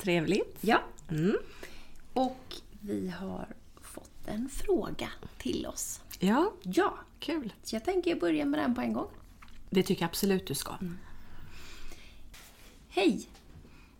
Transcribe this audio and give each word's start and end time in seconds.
trevligt. 0.00 0.58
ja. 0.60 0.80
Mm. 1.10 1.36
Och 2.12 2.54
vi 2.80 3.08
har 3.08 3.46
fått 3.82 4.26
en 4.26 4.48
fråga 4.48 5.08
till 5.38 5.66
oss. 5.66 6.00
Ja, 6.18 6.52
Ja, 6.62 6.98
kul. 7.18 7.52
så 7.62 7.76
jag 7.76 7.84
tänker 7.84 8.16
börja 8.20 8.44
med 8.44 8.60
den 8.60 8.74
på 8.74 8.80
en 8.80 8.92
gång. 8.92 9.08
Det 9.70 9.82
tycker 9.82 10.02
jag 10.02 10.08
absolut 10.08 10.46
du 10.46 10.54
ska. 10.54 10.74
Hej! 12.88 13.28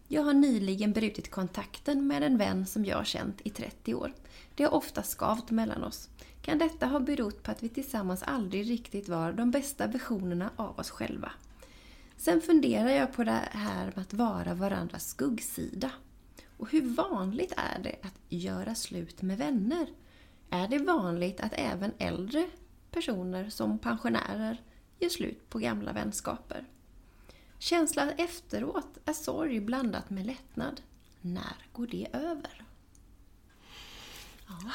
Jag 0.09 0.23
har 0.23 0.33
nyligen 0.35 0.93
brutit 0.93 1.31
kontakten 1.31 2.07
med 2.07 2.23
en 2.23 2.39
vän 2.39 2.67
som 2.67 2.85
jag 2.85 2.97
har 2.97 3.05
känt 3.05 3.41
i 3.45 3.51
30 3.51 3.95
år. 3.95 4.13
Det 4.55 4.65
har 4.65 4.75
ofta 4.75 5.03
skavt 5.03 5.51
mellan 5.51 5.85
oss. 5.85 6.09
Kan 6.43 6.59
detta 6.59 6.87
ha 6.87 7.01
berott 7.01 7.43
på 7.43 7.51
att 7.51 7.63
vi 7.63 7.69
tillsammans 7.69 8.23
aldrig 8.23 8.71
riktigt 8.71 9.09
var 9.09 9.33
de 9.33 9.51
bästa 9.51 9.87
versionerna 9.87 10.51
av 10.57 10.79
oss 10.79 10.91
själva? 10.91 11.33
Sen 12.21 12.41
funderar 12.41 12.89
jag 12.89 13.13
på 13.13 13.25
det 13.25 13.49
här 13.51 13.85
med 13.85 13.99
att 13.99 14.15
vara 14.15 14.55
varandras 14.55 15.09
skuggsida. 15.09 15.91
Och 16.57 16.71
hur 16.71 16.83
vanligt 16.83 17.53
är 17.57 17.83
det 17.83 17.97
att 18.03 18.15
göra 18.29 18.75
slut 18.75 19.23
med 19.23 19.39
vänner? 19.39 19.87
Är 20.51 20.69
det 20.69 20.79
vanligt 20.79 21.41
att 21.41 21.53
även 21.55 21.93
äldre 21.99 22.47
personer 22.91 23.51
som 23.51 23.79
pensionärer 23.79 24.63
gör 24.99 25.09
slut 25.09 25.51
på 25.51 25.59
gamla 25.59 25.93
vänskaper? 25.93 26.65
Känslan 27.59 28.09
efteråt 28.09 28.99
är 29.05 29.13
sorg 29.13 29.61
blandat 29.61 30.11
med 30.11 30.27
lättnad. 30.27 30.81
När 31.21 31.57
går 31.73 31.87
det 31.87 32.07
över? 32.13 32.65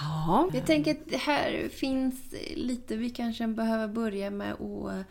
Ja, 0.01 0.49
Jag 0.53 0.65
tänker 0.65 0.91
att 0.91 1.21
här 1.21 1.69
finns 1.69 2.33
lite 2.55 2.95
vi 2.95 3.09
kanske 3.09 3.47
behöver 3.47 3.87
börja 3.87 4.29
med 4.29 4.53
att 4.53 5.05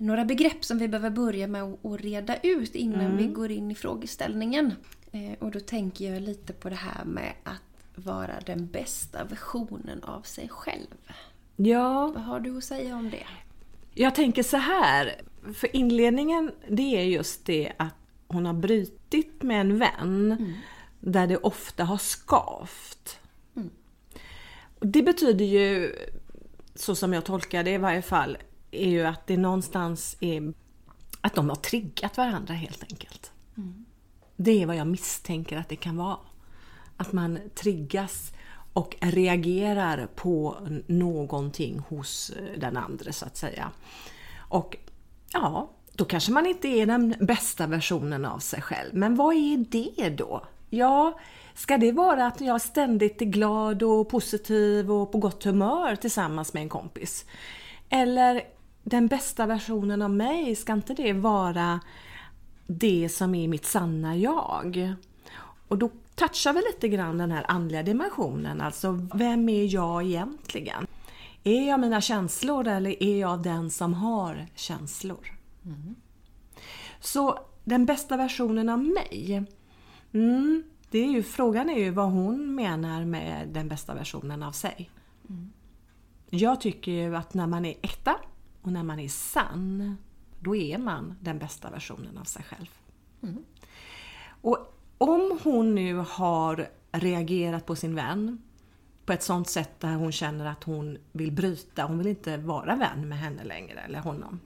några 0.00 0.24
begrepp 0.24 0.64
som 0.64 0.78
vi 0.78 0.88
behöver 0.88 1.10
börja 1.10 1.46
med 1.46 1.62
att 1.62 2.00
reda 2.00 2.36
ut 2.42 2.74
innan 2.74 3.16
vi 3.16 3.26
går 3.26 3.50
in 3.50 3.70
i 3.70 3.74
frågeställningen. 3.74 4.72
Eh, 5.12 5.32
Och 5.38 5.50
då 5.50 5.60
tänker 5.60 6.12
jag 6.12 6.22
lite 6.22 6.52
på 6.52 6.68
det 6.68 6.76
här 6.76 7.04
med 7.04 7.32
att 7.44 7.62
vara 8.04 8.40
den 8.46 8.66
bästa 8.66 9.24
versionen 9.24 10.02
av 10.02 10.22
sig 10.22 10.48
själv. 10.48 10.86
ja, 11.56 12.06
Vad 12.14 12.22
har 12.24 12.40
du 12.40 12.56
att 12.58 12.64
säga 12.64 12.96
om 12.96 13.10
det? 13.10 13.26
jag 13.94 14.14
tänker 14.14 14.42
så 14.42 14.56
här. 14.56 15.20
För 15.54 15.76
inledningen, 15.76 16.52
det 16.68 16.96
är 16.96 17.04
just 17.04 17.44
det 17.46 17.72
att 17.76 17.94
hon 18.28 18.46
har 18.46 18.52
brutit 18.54 19.42
med 19.42 19.60
en 19.60 19.78
vän 19.78 20.52
där 21.00 21.26
det 21.26 21.36
ofta 21.36 21.84
har 21.84 21.98
skavt. 21.98 23.18
Och 24.78 24.86
Det 24.86 25.02
betyder 25.02 25.44
ju, 25.44 25.94
så 26.74 26.94
som 26.94 27.12
jag 27.12 27.24
tolkar 27.24 27.62
det 27.64 27.70
i 27.70 27.78
varje 27.78 28.02
fall, 28.02 28.38
är 28.70 28.88
ju 28.88 29.02
att 29.02 29.26
det 29.26 29.36
någonstans 29.36 30.16
är 30.20 30.52
att 31.20 31.34
de 31.34 31.48
har 31.48 31.56
triggat 31.56 32.16
varandra 32.16 32.54
helt 32.54 32.82
enkelt. 32.82 33.32
Det 34.36 34.62
är 34.62 34.66
vad 34.66 34.76
jag 34.76 34.86
misstänker 34.86 35.58
att 35.58 35.68
det 35.68 35.76
kan 35.76 35.96
vara. 35.96 36.16
Att 36.96 37.12
man 37.12 37.38
triggas 37.54 38.32
och 38.72 38.96
reagerar 39.00 40.06
på 40.14 40.56
någonting 40.86 41.78
hos 41.78 42.32
den 42.56 42.76
andra 42.76 43.12
så 43.12 43.26
att 43.26 43.36
säga. 43.36 43.70
Och 44.38 44.76
ja, 45.32 45.70
då 45.92 46.04
kanske 46.04 46.32
man 46.32 46.46
inte 46.46 46.68
är 46.68 46.86
den 46.86 47.14
bästa 47.20 47.66
versionen 47.66 48.24
av 48.24 48.38
sig 48.38 48.62
själv. 48.62 48.94
Men 48.94 49.16
vad 49.16 49.34
är 49.34 49.64
det 49.70 50.08
då? 50.08 50.44
Ja, 50.70 51.18
ska 51.54 51.78
det 51.78 51.92
vara 51.92 52.26
att 52.26 52.40
jag 52.40 52.60
ständigt 52.60 53.22
är 53.22 53.26
glad 53.26 53.82
och 53.82 54.08
positiv 54.08 54.92
och 54.92 55.12
på 55.12 55.18
gott 55.18 55.44
humör 55.44 55.96
tillsammans 55.96 56.52
med 56.52 56.62
en 56.62 56.68
kompis? 56.68 57.24
Eller 57.88 58.42
den 58.82 59.06
bästa 59.06 59.46
versionen 59.46 60.02
av 60.02 60.10
mig, 60.10 60.56
ska 60.56 60.72
inte 60.72 60.94
det 60.94 61.12
vara 61.12 61.80
det 62.66 63.08
som 63.08 63.34
är 63.34 63.48
mitt 63.48 63.66
sanna 63.66 64.16
jag? 64.16 64.94
Och 65.68 65.78
då 65.78 65.90
touchar 66.14 66.52
vi 66.52 66.60
lite 66.60 66.88
grann 66.88 67.18
den 67.18 67.30
här 67.32 67.44
andliga 67.48 67.82
dimensionen, 67.82 68.60
alltså 68.60 69.08
vem 69.14 69.48
är 69.48 69.74
jag 69.74 70.04
egentligen? 70.04 70.86
Är 71.44 71.68
jag 71.68 71.80
mina 71.80 72.00
känslor 72.00 72.68
eller 72.68 73.02
är 73.02 73.20
jag 73.20 73.42
den 73.42 73.70
som 73.70 73.94
har 73.94 74.46
känslor? 74.54 75.34
Så 77.00 77.38
den 77.64 77.86
bästa 77.86 78.16
versionen 78.16 78.68
av 78.68 78.78
mig, 78.78 79.44
mm, 80.12 80.62
det 80.90 80.98
är 80.98 81.10
ju, 81.10 81.22
frågan 81.22 81.70
är 81.70 81.78
ju 81.78 81.90
vad 81.90 82.10
hon 82.10 82.54
menar 82.54 83.04
med 83.04 83.48
den 83.48 83.68
bästa 83.68 83.94
versionen 83.94 84.42
av 84.42 84.52
sig. 84.52 84.90
Jag 86.30 86.60
tycker 86.60 86.92
ju 86.92 87.16
att 87.16 87.34
när 87.34 87.46
man 87.46 87.64
är 87.64 87.74
äkta 87.82 88.16
och 88.62 88.72
när 88.72 88.82
man 88.82 89.00
är 89.00 89.08
sann, 89.08 89.96
då 90.40 90.56
är 90.56 90.78
man 90.78 91.16
den 91.20 91.38
bästa 91.38 91.70
versionen 91.70 92.18
av 92.18 92.24
sig 92.24 92.42
själv. 92.42 92.66
Och 94.40 94.58
om 94.98 95.38
hon 95.42 95.74
nu 95.74 95.94
har 96.08 96.68
reagerat 96.92 97.66
på 97.66 97.76
sin 97.76 97.94
vän 97.94 98.42
på 99.06 99.12
ett 99.12 99.22
sånt 99.22 99.48
sätt 99.48 99.80
där 99.80 99.94
hon 99.94 100.12
känner 100.12 100.46
att 100.46 100.64
hon 100.64 100.98
vill 101.12 101.32
bryta, 101.32 101.84
hon 101.84 101.98
vill 101.98 102.06
inte 102.06 102.36
vara 102.36 102.76
vän 102.76 103.08
med 103.08 103.18
henne 103.18 103.44
längre 103.44 103.80
eller 103.80 104.00
honom. 104.00 104.40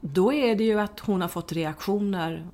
Då 0.00 0.32
är 0.32 0.56
det 0.56 0.64
ju 0.64 0.80
att 0.80 1.00
hon 1.00 1.20
har 1.20 1.28
fått 1.28 1.52
reaktioner, 1.52 2.48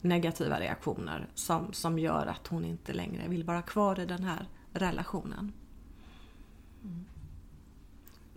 negativa 0.00 0.60
reaktioner 0.60 1.28
som, 1.34 1.72
som 1.72 1.98
gör 1.98 2.26
att 2.26 2.46
hon 2.46 2.64
inte 2.64 2.92
längre 2.92 3.28
vill 3.28 3.44
vara 3.44 3.62
kvar 3.62 4.00
i 4.00 4.06
den 4.06 4.24
här 4.24 4.48
relationen. 4.72 5.52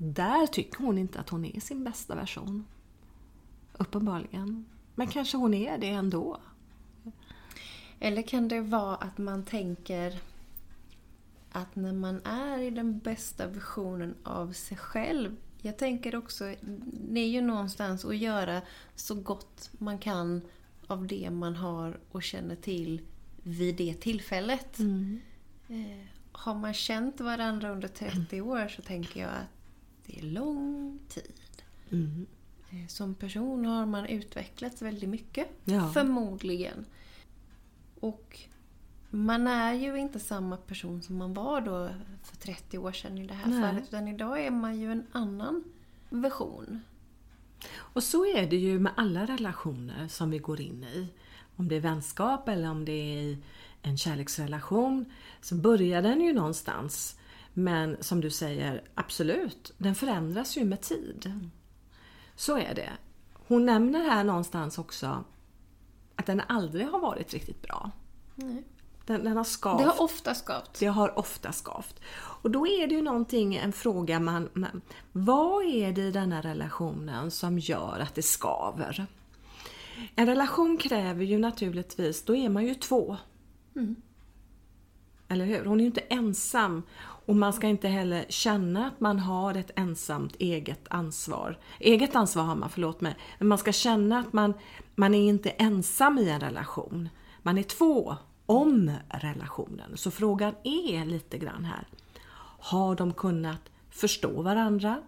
Där 0.02 0.48
tycker 0.48 0.78
hon 0.78 0.98
inte 0.98 1.20
att 1.20 1.30
hon 1.30 1.46
är 1.46 1.60
sin 1.60 1.84
bästa 1.84 2.16
version. 2.16 2.66
Uppenbarligen. 3.74 4.66
Men 4.96 5.08
kanske 5.08 5.38
hon 5.38 5.54
är 5.54 5.78
det 5.78 5.90
ändå. 5.90 6.38
Eller 8.00 8.22
kan 8.22 8.48
det 8.48 8.62
vara 8.62 8.96
att 8.96 9.18
man 9.18 9.46
tänker 9.46 10.20
att 11.52 11.76
när 11.76 11.94
man 11.94 12.22
är 12.26 12.58
i 12.58 12.70
den 12.70 13.00
bästa 13.00 13.48
versionen 13.48 14.16
av 14.24 14.54
sig 14.54 14.78
själv. 14.78 15.36
Jag 15.62 15.78
tänker 15.78 16.16
också, 16.16 16.56
det 17.10 17.20
är 17.20 17.28
ju 17.28 17.42
någonstans 17.42 18.06
att 18.06 18.18
göra 18.18 18.62
så 18.96 19.16
gott 19.16 19.70
man 19.78 19.98
kan 20.00 20.42
av 20.88 21.08
det 21.08 21.30
man 21.30 21.56
har 21.56 22.00
och 22.12 22.24
känner 22.24 22.56
till 22.56 23.02
vid 23.44 23.76
det 23.76 23.94
tillfället. 23.94 24.80
Eh, 25.68 26.06
har 26.32 26.56
man 26.56 26.74
känt 26.74 27.20
varandra 27.20 27.72
under 27.72 27.88
30 27.88 28.42
år 28.42 28.68
så 28.68 28.82
tänker 28.82 29.22
jag 29.22 29.30
att 29.30 29.59
det 30.10 30.20
är 30.20 30.24
lång 30.32 31.00
tid. 31.08 31.34
Eh, 32.72 32.88
Som 32.88 33.16
person 33.16 33.66
har 33.66 33.86
man 33.86 34.06
utvecklats 34.06 34.82
väldigt 34.82 35.10
mycket. 35.10 35.48
Ja. 35.64 35.92
Förmodligen. 35.94 36.86
Och 38.00 38.40
man 39.10 39.48
är 39.48 39.74
ju 39.74 39.96
inte 40.00 40.20
samma 40.20 40.58
person 40.58 41.02
som 41.02 41.18
man 41.18 41.34
var 41.34 41.62
då 41.62 41.90
för 42.24 42.36
30 42.38 42.78
år 42.78 42.92
sedan 42.92 43.18
i 43.18 43.28
det 43.28 43.34
här 43.34 43.50
Nej. 43.50 43.62
fallet. 43.62 43.84
Utan 43.84 44.08
idag 44.08 44.46
är 44.46 44.52
man 44.52 44.80
ju 44.80 44.92
en 44.92 45.08
annan 45.12 45.64
version. 46.10 46.82
Och 47.76 48.04
så 48.04 48.26
är 48.26 48.48
det 48.48 48.58
ju 48.58 48.80
med 48.80 48.92
alla 48.98 49.26
relationer 49.26 50.08
som 50.08 50.30
vi 50.30 50.38
går 50.38 50.62
in 50.62 50.84
i. 50.84 51.08
Om 51.56 51.68
det 51.68 51.76
är 51.76 51.80
vänskap 51.80 52.50
eller 52.50 52.70
om 52.72 52.86
det 52.86 52.92
är 53.32 53.38
en 53.82 53.98
kärleksrelation 53.98 55.06
så 55.42 55.56
börjar 55.56 56.02
den 56.02 56.22
ju 56.22 56.34
någonstans. 56.34 57.16
Men 57.60 57.98
som 58.00 58.22
du 58.22 58.30
säger, 58.30 58.84
absolut, 58.96 59.74
den 59.78 59.96
förändras 59.96 60.58
ju 60.58 60.64
med 60.66 60.82
tid. 60.82 61.40
Så 62.36 62.58
är 62.58 62.74
det. 62.76 62.92
Hon 63.34 63.66
nämner 63.66 64.04
här 64.04 64.24
någonstans 64.24 64.78
också 64.78 65.24
att 66.16 66.26
den 66.26 66.42
aldrig 66.48 66.88
har 66.88 67.00
varit 67.00 67.34
riktigt 67.34 67.62
bra. 67.62 67.92
Nej. 68.36 68.64
Den, 69.06 69.24
den 69.24 69.38
har 69.38 69.44
skavt. 69.44 69.80
Det 69.80 69.86
har 69.86 70.02
ofta 70.02 70.36
skavt. 70.36 70.80
Det 70.80 70.86
har 70.86 71.20
ofta 71.20 71.52
skavt. 71.52 72.00
Och 72.16 72.52
då 72.52 72.68
är 72.68 72.88
det 72.88 72.96
ju 72.96 73.02
någonting, 73.02 73.56
en 73.56 73.74
fråga 73.74 74.20
man, 74.20 74.50
man... 74.54 74.82
Vad 75.12 75.66
är 75.66 75.92
det 75.92 76.02
i 76.02 76.12
denna 76.12 76.42
relationen 76.42 77.32
som 77.32 77.60
gör 77.60 78.00
att 78.00 78.16
det 78.16 78.22
skaver? 78.22 79.08
En 80.16 80.26
relation 80.26 80.78
kräver 80.78 81.24
ju 81.24 81.38
naturligtvis, 81.38 82.26
då 82.26 82.36
är 82.36 82.50
man 82.50 82.66
ju 82.66 82.76
två. 82.76 83.18
Eller 85.28 85.46
hur? 85.46 85.66
Hon 85.66 85.80
är 85.80 85.84
ju 85.84 85.88
inte 85.88 86.02
ensam. 86.02 86.84
Och 87.30 87.36
man 87.36 87.54
ska 87.54 87.68
inte 87.68 87.88
heller 87.88 88.26
känna 88.30 88.88
att 88.88 89.00
man 89.00 89.20
har 89.20 89.56
ett 89.56 89.72
ensamt 89.76 90.36
eget 90.36 90.86
ansvar. 90.90 91.60
Eget 91.80 92.16
ansvar 92.16 92.44
har 92.44 92.56
man, 92.56 92.70
förlåt 92.70 93.02
mig. 93.02 93.16
Men 93.40 93.48
man 93.48 93.58
ska 93.58 93.72
känna 93.72 94.20
att 94.20 94.34
man, 94.34 94.54
man 94.96 95.14
är 95.14 95.30
inte 95.30 95.50
ensam 95.50 96.18
i 96.18 96.30
en 96.30 96.40
relation. 96.40 97.10
Man 97.42 97.58
är 97.58 97.64
två 97.64 98.16
om 98.46 98.92
relationen. 99.10 99.98
Så 99.98 100.12
frågan 100.12 100.56
är 100.64 101.06
lite 101.06 101.38
grann 101.38 101.66
här. 101.66 101.88
Har 102.60 102.96
de 102.96 103.14
kunnat 103.14 103.62
förstå 103.90 104.42
varandra? 104.42 105.02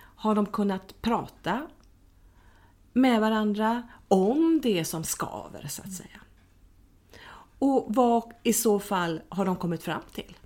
Har 0.00 0.34
de 0.34 0.46
kunnat 0.46 1.02
prata 1.02 1.66
med 2.92 3.20
varandra 3.20 3.82
om 4.08 4.60
det 4.62 4.84
som 4.84 5.04
skaver 5.04 5.66
så 5.68 5.82
att 5.82 5.92
säga? 5.92 6.20
Och 7.58 7.86
vad 7.88 8.32
i 8.42 8.52
så 8.52 8.78
fall 8.78 9.20
har 9.28 9.44
de 9.44 9.56
kommit 9.56 9.82
fram 9.82 10.02
till? 10.12 10.36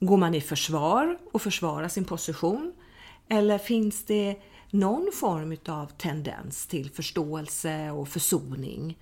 Går 0.00 0.16
man 0.16 0.34
i 0.34 0.40
försvar 0.40 1.18
och 1.32 1.42
försvarar 1.42 1.88
sin 1.88 2.04
position? 2.04 2.72
Eller 3.28 3.58
finns 3.58 4.04
det 4.04 4.36
någon 4.70 5.12
form 5.12 5.56
av 5.66 5.86
tendens 5.86 6.66
till 6.66 6.90
förståelse 6.90 7.90
och 7.90 8.08
försoning. 8.08 8.98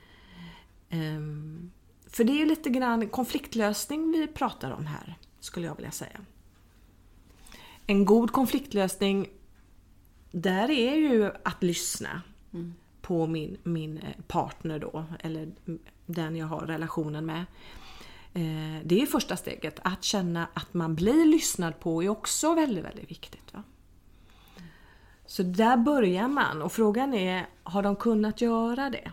Ehm, 0.90 1.70
för 2.10 2.24
det 2.24 2.32
är 2.32 2.36
ju 2.36 2.46
lite 2.46 2.70
grann 2.70 3.08
konfliktlösning 3.08 4.12
vi 4.12 4.26
pratar 4.26 4.70
om 4.70 4.86
här, 4.86 5.14
skulle 5.40 5.66
jag 5.66 5.76
vilja 5.76 5.90
säga. 5.90 6.20
En 7.86 8.04
god 8.04 8.32
konfliktlösning, 8.32 9.28
där 10.30 10.70
är 10.70 10.94
ju 10.94 11.30
att 11.44 11.62
lyssna 11.62 12.22
mm. 12.52 12.74
på 13.02 13.26
min, 13.26 13.56
min 13.62 13.98
eh, 13.98 14.22
partner 14.26 14.78
då, 14.78 15.04
eller 15.20 15.52
den 16.06 16.36
jag 16.36 16.46
har 16.46 16.60
relationen 16.60 17.26
med. 17.26 17.44
Eh, 18.36 18.82
det 18.84 19.02
är 19.02 19.06
första 19.06 19.36
steget. 19.36 19.80
Att 19.82 20.04
känna 20.04 20.48
att 20.54 20.74
man 20.74 20.94
blir 20.94 21.26
lyssnad 21.26 21.80
på 21.80 22.02
är 22.02 22.08
också 22.08 22.54
väldigt, 22.54 22.84
väldigt 22.84 23.10
viktigt. 23.10 23.54
Va? 23.54 23.62
Så 25.26 25.42
där 25.42 25.76
börjar 25.76 26.28
man 26.28 26.62
och 26.62 26.72
frågan 26.72 27.14
är, 27.14 27.46
har 27.62 27.82
de 27.82 27.96
kunnat 27.96 28.40
göra 28.40 28.90
det? 28.90 29.12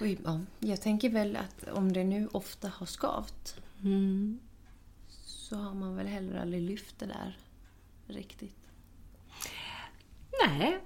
Oj, 0.00 0.18
ja. 0.24 0.40
Jag 0.58 0.82
tänker 0.82 1.10
väl 1.10 1.36
att 1.36 1.68
om 1.72 1.92
det 1.92 2.04
nu 2.04 2.28
ofta 2.32 2.68
har 2.68 2.86
skavt 2.86 3.60
mm. 3.82 4.38
så 5.08 5.56
har 5.56 5.74
man 5.74 5.96
väl 5.96 6.06
heller 6.06 6.40
aldrig 6.40 6.62
lyft 6.62 6.98
det 6.98 7.06
där 7.06 7.38
riktigt. 8.06 8.68
Nej, 10.46 10.78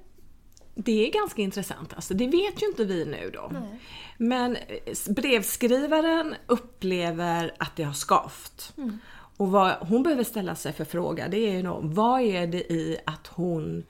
det 0.74 1.06
är 1.06 1.12
ganska 1.12 1.42
intressant. 1.42 1.94
Alltså, 1.94 2.14
det 2.14 2.26
vet 2.26 2.62
ju 2.62 2.66
inte 2.66 2.84
vi 2.84 3.04
nu 3.04 3.30
då. 3.34 3.50
Nej. 3.52 3.80
Men 4.18 4.56
eh, 4.56 5.12
brevskrivaren 5.14 6.34
upplever 6.46 7.54
att 7.58 7.76
det 7.76 7.82
har 7.82 7.92
skavt. 7.92 8.72
Mm. 8.76 8.98
Och 9.36 9.50
vad 9.50 9.76
hon 9.80 10.02
behöver 10.02 10.24
ställa 10.24 10.54
sig 10.54 10.72
för 10.72 10.84
fråga 10.84 11.28
det 11.28 11.38
är 11.38 11.52
ju 11.52 11.62
då, 11.62 11.80
vad 11.82 12.20
är 12.20 12.46
det 12.46 12.72
i 12.72 12.98
att 13.06 13.26
hon 13.26 13.84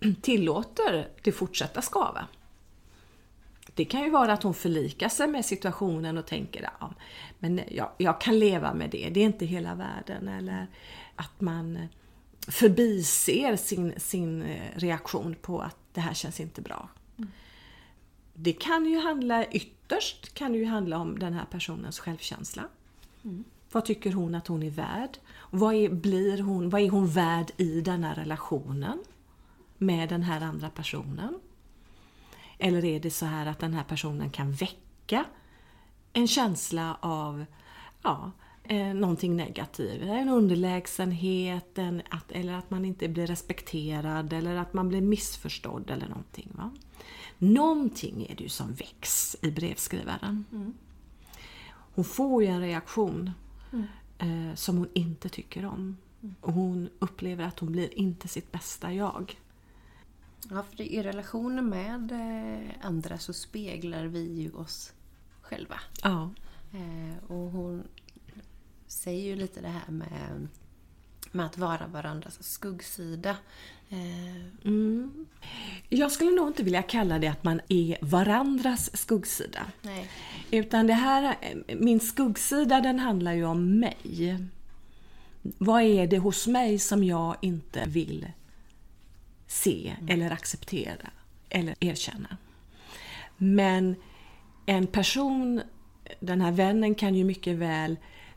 tillåter 0.22 1.08
det 1.22 1.32
fortsätta 1.32 1.82
skava? 1.82 2.26
Det 3.74 3.84
kan 3.84 4.02
ju 4.02 4.10
vara 4.10 4.32
att 4.32 4.42
hon 4.42 4.54
förlikar 4.54 5.08
sig 5.08 5.28
med 5.28 5.44
situationen 5.44 6.18
och 6.18 6.26
tänker 6.26 6.70
ja, 6.80 6.94
men 7.38 7.60
jag, 7.68 7.90
jag 7.98 8.20
kan 8.20 8.38
leva 8.38 8.74
med 8.74 8.90
det, 8.90 9.08
det 9.10 9.20
är 9.20 9.24
inte 9.24 9.46
hela 9.46 9.74
världen. 9.74 10.28
Eller 10.28 10.66
att 11.16 11.40
man 11.40 11.88
förbiser 12.48 13.56
sin, 13.56 13.92
sin 13.96 14.42
eh, 14.42 14.62
reaktion 14.74 15.36
på 15.42 15.60
att 15.60 15.81
det 15.92 16.00
här 16.00 16.14
känns 16.14 16.40
inte 16.40 16.60
bra. 16.60 16.88
Mm. 17.18 17.30
Det 18.34 18.52
kan 18.52 18.86
ju 18.86 18.98
handla, 18.98 19.44
ytterst 19.46 20.34
kan 20.34 20.52
det 20.52 20.58
ju 20.58 20.64
handla 20.64 20.98
om 20.98 21.18
den 21.18 21.32
här 21.32 21.44
personens 21.44 21.98
självkänsla. 21.98 22.68
Mm. 23.24 23.44
Vad 23.72 23.84
tycker 23.84 24.12
hon 24.12 24.34
att 24.34 24.46
hon 24.46 24.62
är 24.62 24.70
värd? 24.70 25.18
Vad 25.50 25.74
är, 25.74 25.88
blir 25.88 26.42
hon, 26.42 26.70
vad 26.70 26.80
är 26.80 26.90
hon 26.90 27.08
värd 27.08 27.50
i 27.56 27.80
den 27.80 28.04
här 28.04 28.14
relationen 28.14 29.04
med 29.78 30.08
den 30.08 30.22
här 30.22 30.40
andra 30.40 30.70
personen? 30.70 31.40
Eller 32.58 32.84
är 32.84 33.00
det 33.00 33.10
så 33.10 33.26
här 33.26 33.46
att 33.46 33.58
den 33.58 33.74
här 33.74 33.84
personen 33.84 34.30
kan 34.30 34.52
väcka 34.52 35.24
en 36.12 36.28
känsla 36.28 36.96
av 37.00 37.44
ja, 38.02 38.30
eh, 38.64 38.94
någonting 38.94 39.36
negativt. 39.36 40.02
En 40.02 40.28
underlägsenhet, 40.28 41.78
en, 41.78 42.02
att, 42.10 42.32
eller 42.32 42.52
att 42.52 42.70
man 42.70 42.84
inte 42.84 43.08
blir 43.08 43.26
respekterad 43.26 44.32
eller 44.32 44.56
att 44.56 44.74
man 44.74 44.88
blir 44.88 45.00
missförstådd 45.00 45.90
eller 45.90 46.08
någonting. 46.08 46.48
Va? 46.52 46.70
Någonting 47.38 48.26
är 48.30 48.36
det 48.36 48.42
ju 48.42 48.48
som 48.48 48.72
väcks 48.72 49.36
i 49.42 49.50
brevskrivaren. 49.50 50.44
Mm. 50.52 50.74
Hon 51.94 52.04
får 52.04 52.42
ju 52.42 52.48
en 52.48 52.60
reaktion 52.60 53.30
mm. 53.72 53.86
eh, 54.18 54.54
som 54.54 54.76
hon 54.78 54.88
inte 54.94 55.28
tycker 55.28 55.64
om. 55.64 55.96
Mm. 56.22 56.34
Och 56.40 56.52
hon 56.52 56.88
upplever 56.98 57.44
att 57.44 57.58
hon 57.58 57.72
blir 57.72 57.98
inte 57.98 58.28
sitt 58.28 58.52
bästa 58.52 58.92
jag. 58.92 59.38
Ja, 60.50 60.62
för 60.62 60.82
i 60.82 61.02
relationer 61.02 61.62
med 61.62 62.12
eh, 62.12 62.86
andra 62.86 63.18
så 63.18 63.32
speglar 63.32 64.04
vi 64.04 64.40
ju 64.40 64.52
oss 64.52 64.92
själva. 65.40 65.80
Ja. 66.02 66.30
Eh, 66.72 67.30
och 67.30 67.50
hon 67.50 67.84
säger 68.92 69.22
ju 69.22 69.36
lite 69.36 69.60
det 69.60 69.68
här 69.68 69.92
med, 69.92 70.48
med 71.32 71.46
att 71.46 71.58
vara 71.58 71.86
varandras 71.86 72.42
skuggsida. 72.42 73.36
Eh, 73.88 74.64
mm. 74.64 75.26
Jag 75.88 76.12
skulle 76.12 76.30
nog 76.30 76.48
inte 76.48 76.62
vilja 76.62 76.82
kalla 76.82 77.18
det 77.18 77.28
att 77.28 77.44
man 77.44 77.60
är 77.68 77.98
varandras 78.00 78.96
skuggsida. 78.96 79.66
Nej. 79.82 80.10
Utan 80.50 80.86
det 80.86 80.94
här, 80.94 81.36
min 81.76 82.00
skuggsida 82.00 82.80
den 82.80 82.98
handlar 82.98 83.32
ju 83.32 83.44
om 83.44 83.80
mig. 83.80 84.38
Vad 85.42 85.82
är 85.82 86.06
det 86.06 86.18
hos 86.18 86.46
mig 86.46 86.78
som 86.78 87.04
jag 87.04 87.36
inte 87.40 87.84
vill 87.88 88.26
se 89.46 89.94
mm. 89.98 90.08
eller 90.08 90.30
acceptera 90.30 91.10
eller 91.48 91.74
erkänna? 91.80 92.36
Men 93.36 93.96
en 94.66 94.86
person, 94.86 95.62
den 96.20 96.40
här 96.40 96.52
vännen 96.52 96.94
kan 96.94 97.14
ju 97.14 97.24
mycket 97.24 97.56
väl 97.56 97.96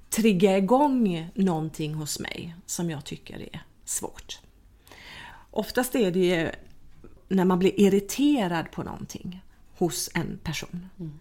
trigga 0.09 0.57
igång 0.57 1.29
någonting 1.33 1.93
hos 1.93 2.19
mig 2.19 2.55
som 2.65 2.89
jag 2.89 3.05
tycker 3.05 3.39
är 3.53 3.63
svårt. 3.85 4.39
Oftast 5.51 5.95
är 5.95 6.11
det 6.11 6.19
ju 6.19 6.51
när 7.27 7.45
man 7.45 7.59
blir 7.59 7.79
irriterad 7.79 8.71
på 8.71 8.83
någonting 8.83 9.41
hos 9.77 10.09
en 10.13 10.37
person. 10.43 10.89
Mm. 10.99 11.19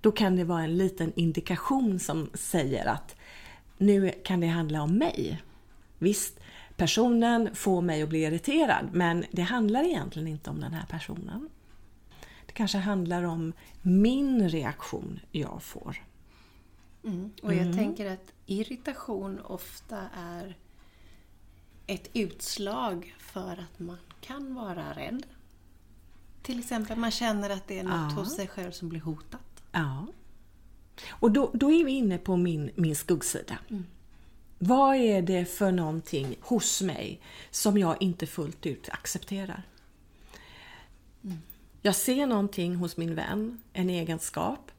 Då 0.00 0.12
kan 0.12 0.36
det 0.36 0.44
vara 0.44 0.62
en 0.62 0.76
liten 0.76 1.12
indikation 1.16 2.00
som 2.00 2.30
säger 2.34 2.86
att 2.86 3.16
nu 3.78 4.12
kan 4.24 4.40
det 4.40 4.46
handla 4.46 4.82
om 4.82 4.98
mig. 4.98 5.42
Visst, 5.98 6.40
personen 6.76 7.54
får 7.54 7.82
mig 7.82 8.02
att 8.02 8.08
bli 8.08 8.22
irriterad 8.22 8.88
men 8.92 9.24
det 9.30 9.42
handlar 9.42 9.84
egentligen 9.84 10.28
inte 10.28 10.50
om 10.50 10.60
den 10.60 10.72
här 10.72 10.86
personen. 10.86 11.48
Det 12.46 12.52
kanske 12.52 12.78
handlar 12.78 13.22
om 13.22 13.52
min 13.82 14.48
reaktion 14.48 15.20
jag 15.30 15.62
får. 15.62 16.02
Mm. 17.04 17.32
Och 17.42 17.54
jag 17.54 17.62
mm. 17.62 17.76
tänker 17.76 18.12
att 18.12 18.32
irritation 18.46 19.40
ofta 19.40 19.98
är 20.14 20.56
ett 21.86 22.10
utslag 22.12 23.14
för 23.18 23.52
att 23.52 23.78
man 23.78 23.98
kan 24.20 24.54
vara 24.54 24.92
rädd. 24.92 25.26
Till 26.42 26.58
exempel 26.58 26.98
man 26.98 27.10
känner 27.10 27.50
att 27.50 27.68
det 27.68 27.78
är 27.78 27.84
något 27.84 28.12
ja. 28.12 28.22
hos 28.22 28.36
sig 28.36 28.48
själv 28.48 28.70
som 28.70 28.88
blir 28.88 29.00
hotat. 29.00 29.62
Ja. 29.72 30.06
Och 31.10 31.30
då, 31.30 31.50
då 31.54 31.72
är 31.72 31.84
vi 31.84 31.92
inne 31.92 32.18
på 32.18 32.36
min, 32.36 32.70
min 32.74 32.96
skuggsida. 32.96 33.58
Mm. 33.70 33.86
Vad 34.58 34.96
är 34.96 35.22
det 35.22 35.44
för 35.44 35.72
någonting 35.72 36.36
hos 36.40 36.82
mig 36.82 37.20
som 37.50 37.78
jag 37.78 38.02
inte 38.02 38.26
fullt 38.26 38.66
ut 38.66 38.88
accepterar? 38.88 39.62
Mm. 41.24 41.38
Jag 41.82 41.94
ser 41.94 42.26
någonting 42.26 42.76
hos 42.76 42.96
min 42.96 43.14
vän, 43.14 43.62
en 43.72 43.90
egenskap, 43.90 44.70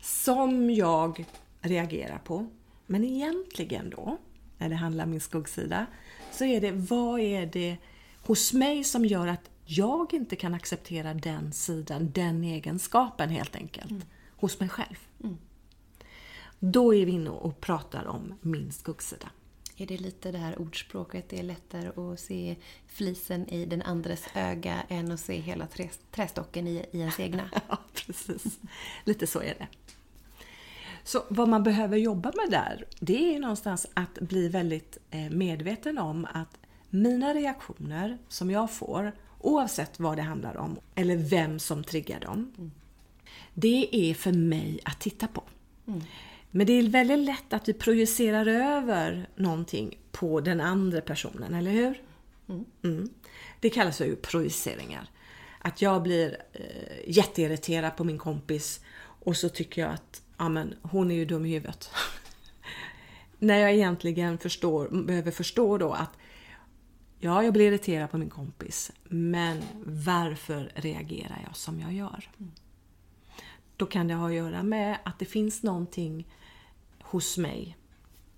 som 0.00 0.70
jag 0.70 1.24
reagerar 1.64 2.18
på. 2.18 2.46
Men 2.86 3.04
egentligen 3.04 3.90
då, 3.90 4.18
när 4.58 4.68
det 4.68 4.74
handlar 4.74 5.04
om 5.04 5.10
min 5.10 5.20
skuggsida, 5.20 5.86
så 6.32 6.44
är 6.44 6.60
det 6.60 6.70
vad 6.70 7.20
är 7.20 7.46
det 7.46 7.76
hos 8.22 8.52
mig 8.52 8.84
som 8.84 9.04
gör 9.04 9.26
att 9.26 9.50
jag 9.64 10.14
inte 10.14 10.36
kan 10.36 10.54
acceptera 10.54 11.14
den 11.14 11.52
sidan, 11.52 12.10
den 12.10 12.44
egenskapen 12.44 13.28
helt 13.28 13.56
enkelt, 13.56 13.90
mm. 13.90 14.02
hos 14.36 14.60
mig 14.60 14.68
själv. 14.68 14.96
Mm. 15.24 15.36
Då 16.58 16.94
är 16.94 17.06
vi 17.06 17.12
inne 17.12 17.30
och 17.30 17.60
pratar 17.60 18.06
om 18.06 18.34
min 18.40 18.72
skuggsida. 18.72 19.30
Är 19.76 19.86
det 19.86 19.96
lite 19.96 20.32
det 20.32 20.38
här 20.38 20.58
ordspråket, 20.58 21.28
det 21.28 21.38
är 21.38 21.42
lättare 21.42 22.12
att 22.12 22.20
se 22.20 22.56
flisen 22.86 23.48
i 23.48 23.66
den 23.66 23.82
andres 23.82 24.24
öga 24.34 24.82
än 24.88 25.12
att 25.12 25.20
se 25.20 25.40
hela 25.40 25.68
trästocken 26.10 26.66
i, 26.66 26.86
i 26.92 26.98
ens 26.98 27.20
egna? 27.20 27.50
ja, 27.68 27.78
precis. 27.94 28.58
Lite 29.04 29.26
så 29.26 29.40
är 29.40 29.54
det. 29.58 29.68
Så 31.04 31.22
vad 31.28 31.48
man 31.48 31.62
behöver 31.62 31.96
jobba 31.96 32.32
med 32.36 32.50
där, 32.50 32.84
det 33.00 33.34
är 33.34 33.38
någonstans 33.40 33.86
att 33.94 34.14
bli 34.20 34.48
väldigt 34.48 34.98
eh, 35.10 35.30
medveten 35.30 35.98
om 35.98 36.26
att 36.32 36.58
mina 36.90 37.34
reaktioner 37.34 38.18
som 38.28 38.50
jag 38.50 38.70
får, 38.70 39.12
oavsett 39.40 40.00
vad 40.00 40.16
det 40.16 40.22
handlar 40.22 40.56
om 40.56 40.78
eller 40.94 41.16
vem 41.16 41.58
som 41.58 41.84
triggar 41.84 42.20
dem, 42.20 42.52
mm. 42.58 42.70
det 43.54 44.10
är 44.10 44.14
för 44.14 44.32
mig 44.32 44.80
att 44.84 45.00
titta 45.00 45.26
på. 45.26 45.42
Mm. 45.86 46.02
Men 46.50 46.66
det 46.66 46.72
är 46.72 46.82
väldigt 46.82 47.18
lätt 47.18 47.52
att 47.52 47.68
vi 47.68 47.72
projicerar 47.72 48.46
över 48.46 49.28
någonting 49.36 49.98
på 50.12 50.40
den 50.40 50.60
andra 50.60 51.00
personen, 51.00 51.54
eller 51.54 51.70
hur? 51.70 52.02
Mm. 52.48 52.64
mm. 52.84 53.08
Det 53.60 53.70
kallas 53.70 54.00
ju 54.00 54.16
projiceringar. 54.16 55.10
Att 55.58 55.82
jag 55.82 56.02
blir 56.02 56.36
eh, 56.52 56.62
jätteirriterad 57.06 57.96
på 57.96 58.04
min 58.04 58.18
kompis 58.18 58.80
och 58.96 59.36
så 59.36 59.48
tycker 59.48 59.82
jag 59.82 59.90
att 59.90 60.22
ja 60.36 60.48
men 60.48 60.74
hon 60.82 61.10
är 61.10 61.14
ju 61.14 61.24
dum 61.24 61.44
i 61.46 61.52
huvudet. 61.52 61.90
När 63.38 63.58
jag 63.58 63.72
egentligen 63.72 64.38
förstår, 64.38 65.04
behöver 65.04 65.30
förstå 65.30 65.78
då 65.78 65.92
att 65.92 66.10
ja, 67.18 67.42
jag 67.42 67.52
blir 67.52 67.68
irriterad 67.68 68.10
på 68.10 68.18
min 68.18 68.30
kompis, 68.30 68.92
men 69.04 69.62
varför 69.84 70.72
reagerar 70.74 71.42
jag 71.46 71.56
som 71.56 71.80
jag 71.80 71.92
gör? 71.92 72.30
Då 73.76 73.86
kan 73.86 74.08
det 74.08 74.14
ha 74.14 74.28
att 74.28 74.34
göra 74.34 74.62
med 74.62 74.98
att 75.04 75.18
det 75.18 75.24
finns 75.24 75.62
någonting 75.62 76.26
hos 77.02 77.38
mig 77.38 77.76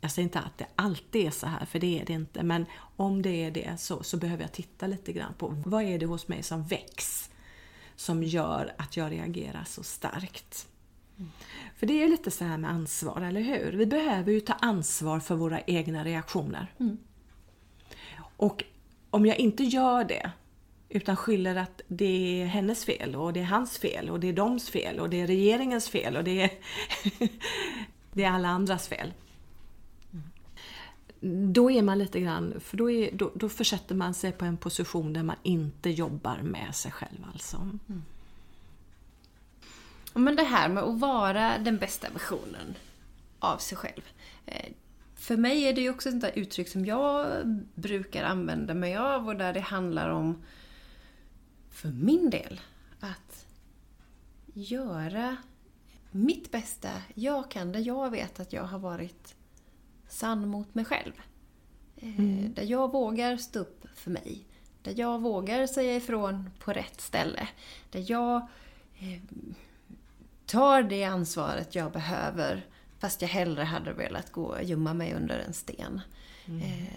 Jag 0.01 0.11
säger 0.11 0.25
inte 0.25 0.41
att 0.41 0.59
det 0.59 0.67
alltid 0.75 1.27
är 1.27 1.31
så 1.31 1.47
här, 1.47 1.67
för 1.67 1.79
det 1.79 2.01
är 2.01 2.07
det 2.07 2.13
inte. 2.13 2.43
Men 2.43 2.67
om 2.97 3.23
det 3.23 3.45
är 3.45 3.51
det 3.51 3.81
så, 3.81 4.03
så 4.03 4.17
behöver 4.17 4.43
jag 4.43 4.53
titta 4.53 4.87
lite 4.87 5.13
grann 5.13 5.35
på 5.39 5.63
vad 5.67 5.83
är 5.83 5.99
det 5.99 6.07
hos 6.07 6.29
mig 6.29 6.43
som 6.43 6.65
väcks 6.65 7.31
som 7.97 8.23
gör 8.23 8.75
att 8.79 8.97
jag 8.97 9.13
reagerar 9.13 9.65
så 9.65 9.83
starkt. 9.83 10.69
Mm. 11.19 11.31
För 11.77 11.87
det 11.87 12.03
är 12.03 12.09
lite 12.09 12.31
så 12.31 12.45
här 12.45 12.59
med 12.59 12.71
ansvar, 12.71 13.21
eller 13.21 13.41
hur? 13.41 13.73
Vi 13.73 13.87
behöver 13.87 14.33
ju 14.33 14.41
ta 14.41 14.53
ansvar 14.53 15.21
för 15.21 15.35
våra 15.35 15.61
egna 15.61 16.05
reaktioner. 16.05 16.73
Mm. 16.81 16.99
Och 18.37 18.65
om 19.11 19.27
jag 19.27 19.39
inte 19.39 19.65
gör 19.65 20.05
det, 20.05 20.31
utan 20.89 21.17
skyller 21.17 21.57
att 21.57 21.81
det 21.89 22.43
är 22.43 22.47
hennes 22.47 22.85
fel 22.85 23.17
och 23.17 23.33
det 23.33 23.41
är 23.41 23.45
hans 23.45 23.79
fel 23.79 24.11
och 24.11 24.21
det 24.21 24.29
är 24.29 24.33
doms 24.33 24.71
fel 24.71 25.01
och 25.01 25.11
det 25.11 25.21
är 25.21 25.27
regeringens 25.27 25.89
fel 25.89 26.17
och 26.17 26.25
det 26.25 26.43
är, 26.43 26.51
det 28.13 28.25
är 28.25 28.31
alla 28.31 28.49
andras 28.49 28.89
fel. 28.89 29.13
Då 31.53 31.71
är 31.71 31.83
man 31.83 31.99
lite 31.99 32.21
grann, 32.21 32.61
för 32.61 32.77
då, 32.77 32.91
är, 32.91 33.11
då, 33.13 33.33
då 33.35 33.49
försätter 33.49 33.95
man 33.95 34.15
sig 34.15 34.33
på 34.33 34.45
en 34.45 34.57
position 34.57 35.13
där 35.13 35.23
man 35.23 35.37
inte 35.43 35.91
jobbar 35.91 36.39
med 36.43 36.75
sig 36.75 36.93
själv 36.93 37.19
alltså. 37.33 37.57
Mm. 37.57 38.03
Men 40.17 40.37
det 40.37 40.43
här 40.43 40.69
med 40.69 40.83
att 40.83 41.01
vara 41.01 41.59
den 41.59 41.79
bästa 41.79 42.11
versionen 42.11 42.75
av 43.39 43.59
sig 43.59 43.79
själv. 43.79 44.03
Eh, 44.47 44.73
för 45.15 45.37
mig 45.37 45.63
är 45.63 45.73
det 45.73 45.81
ju 45.81 45.91
också 45.91 46.09
ett 46.09 46.37
uttryck 46.37 46.69
som 46.69 46.85
jag 46.85 47.27
brukar 47.75 48.25
använda 48.25 48.75
mig 48.75 48.97
av 48.97 49.29
och 49.29 49.37
där 49.37 49.53
det 49.53 49.61
handlar 49.61 50.09
om, 50.09 50.43
för 51.71 51.89
min 51.89 52.31
del, 52.31 52.61
att 53.01 53.47
göra 54.55 55.37
mitt 56.11 56.51
bästa 56.51 56.91
jag 57.15 57.51
kan, 57.51 57.73
där 57.73 57.81
jag 57.81 58.11
vet 58.11 58.41
att 58.41 58.53
jag 58.53 58.65
har 58.65 58.79
varit 58.79 59.35
sann 60.09 60.49
mot 60.49 60.75
mig 60.75 60.85
själv. 60.85 61.13
Eh, 61.97 62.19
mm. 62.19 62.55
Där 62.55 62.63
jag 62.63 62.93
vågar 62.93 63.37
stå 63.37 63.59
upp 63.59 63.87
för 63.95 64.11
mig. 64.11 64.45
Där 64.83 64.95
jag 64.97 65.21
vågar 65.21 65.67
säga 65.67 65.97
ifrån 65.97 66.51
på 66.59 66.73
rätt 66.73 67.01
ställe. 67.01 67.49
Där 67.91 68.11
jag 68.11 68.37
eh, 68.99 69.21
tar 70.47 70.83
det 70.83 71.05
ansvaret 71.05 71.75
jag 71.75 71.93
behöver 71.93 72.67
fast 72.99 73.23
jag 73.23 73.29
hellre 73.29 73.63
hade 73.63 73.93
velat 73.93 74.33
gå 74.33 74.45
och 74.45 74.65
gömma 74.65 74.95
mig 74.95 75.15
under 75.15 75.39
en 75.39 75.53
sten. 75.53 76.01
Mm. 76.47 76.63
Eh, 76.63 76.89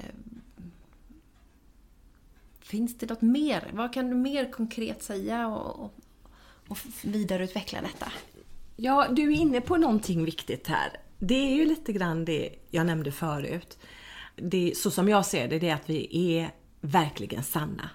finns 2.60 2.98
det 2.98 3.10
något 3.10 3.22
mer? 3.22 3.72
Vad 3.74 3.94
kan 3.94 4.10
du 4.10 4.16
mer 4.16 4.52
konkret 4.52 5.04
säga 5.04 5.48
och, 5.48 5.86
och, 5.86 5.94
och 6.68 6.78
vidareutveckla 7.04 7.82
detta? 7.82 8.12
Ja, 8.76 9.08
du 9.12 9.34
är 9.34 9.38
inne 9.38 9.62
på 9.62 9.78
någonting 9.78 10.26
viktigt 10.26 10.68
här. 10.68 11.00
Det 11.20 11.36
är 11.36 11.56
ju 11.56 11.66
lite 11.66 11.94
grann 11.94 12.26
det 12.26 12.56
jag 12.70 12.86
nämnde 12.86 13.12
förut. 13.12 13.78
Det, 14.36 14.78
så 14.78 14.92
som 14.92 15.10
jag 15.10 15.26
ser 15.26 15.48
det, 15.48 15.60
det 15.60 15.70
är 15.70 15.76
att 15.76 15.90
vi 15.90 16.38
är 16.38 16.52
verkligen 16.82 17.44
sanna. 17.44 17.90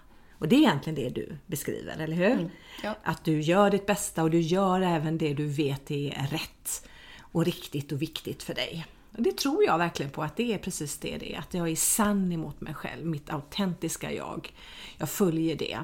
Och 0.44 0.50
det 0.50 0.56
är 0.56 0.60
egentligen 0.60 0.94
det 0.94 1.08
du 1.08 1.36
beskriver, 1.46 1.96
eller 1.98 2.16
hur? 2.16 2.30
Mm, 2.30 2.50
ja. 2.82 2.94
Att 3.02 3.24
du 3.24 3.40
gör 3.40 3.70
ditt 3.70 3.86
bästa 3.86 4.22
och 4.22 4.30
du 4.30 4.40
gör 4.40 4.80
även 4.80 5.18
det 5.18 5.34
du 5.34 5.46
vet 5.46 5.90
är 5.90 6.28
rätt 6.30 6.88
och 7.20 7.44
riktigt 7.44 7.92
och 7.92 8.02
viktigt 8.02 8.42
för 8.42 8.54
dig. 8.54 8.86
Och 9.16 9.22
det 9.22 9.36
tror 9.36 9.64
jag 9.64 9.78
verkligen 9.78 10.10
på 10.10 10.22
att 10.22 10.36
det 10.36 10.54
är 10.54 10.58
precis 10.58 10.98
det 10.98 11.18
det 11.18 11.34
är. 11.34 11.38
Att 11.38 11.54
jag 11.54 11.68
är 11.68 11.76
sann 11.76 12.32
emot 12.32 12.60
mig 12.60 12.74
själv, 12.74 13.06
mitt 13.06 13.30
autentiska 13.30 14.12
jag. 14.12 14.52
Jag 14.98 15.08
följer 15.08 15.56
det. 15.56 15.78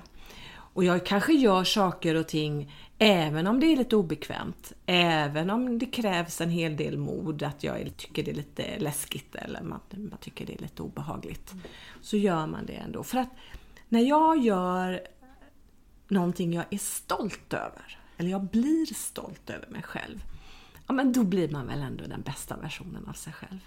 Och 0.53 0.85
jag 0.85 1.07
kanske 1.07 1.33
gör 1.33 1.65
saker 1.65 2.15
och 2.15 2.29
ting 2.29 2.73
även 2.99 3.47
om 3.47 3.61
det 3.61 3.67
är 3.67 3.77
lite 3.77 3.97
obekvämt. 3.97 4.73
Även 4.87 5.51
om 5.51 5.79
det 5.79 5.87
krävs 5.87 6.41
en 6.41 6.51
hel 6.51 6.77
del 6.77 6.99
mod, 6.99 7.43
att 7.43 7.65
jag 7.65 7.97
tycker 7.97 8.23
det 8.23 8.31
är 8.31 8.35
lite 8.35 8.79
läskigt 8.79 9.35
eller 9.35 9.63
man, 9.63 9.81
man 9.91 10.19
tycker 10.21 10.47
det 10.47 10.55
är 10.55 10.63
lite 10.63 10.83
obehagligt. 10.83 11.55
Så 12.01 12.17
gör 12.17 12.47
man 12.47 12.67
det 12.67 12.73
ändå. 12.73 13.05
För 13.05 13.19
att 13.19 13.29
när 13.91 14.01
jag 14.01 14.39
gör 14.39 15.01
någonting 16.09 16.53
jag 16.53 16.65
är 16.71 16.79
stolt 16.79 17.53
över, 17.53 17.99
eller 18.17 18.31
jag 18.31 18.45
blir 18.45 18.95
stolt 18.95 19.51
över 19.51 19.69
mig 19.69 19.83
själv, 19.83 20.23
ja 20.87 20.95
men 20.95 21.13
då 21.13 21.25
blir 21.25 21.49
man 21.49 21.67
väl 21.67 21.83
ändå 21.83 22.05
den 22.07 22.23
bästa 22.23 22.57
versionen 22.57 23.09
av 23.09 23.13
sig 23.13 23.33
själv. 23.33 23.59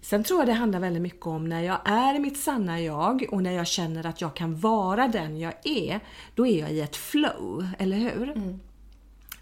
Sen 0.00 0.24
tror 0.24 0.40
jag 0.40 0.48
det 0.48 0.52
handlar 0.52 0.80
väldigt 0.80 1.02
mycket 1.02 1.26
om 1.26 1.48
när 1.48 1.62
jag 1.62 1.80
är 1.84 2.18
mitt 2.18 2.38
sanna 2.38 2.80
jag 2.80 3.26
och 3.30 3.42
när 3.42 3.52
jag 3.52 3.66
känner 3.66 4.06
att 4.06 4.20
jag 4.20 4.36
kan 4.36 4.60
vara 4.60 5.08
den 5.08 5.38
jag 5.38 5.54
är, 5.64 6.00
då 6.34 6.46
är 6.46 6.60
jag 6.60 6.72
i 6.72 6.80
ett 6.80 6.96
flow, 6.96 7.66
eller 7.78 7.96
hur? 7.96 8.30
Mm. 8.30 8.60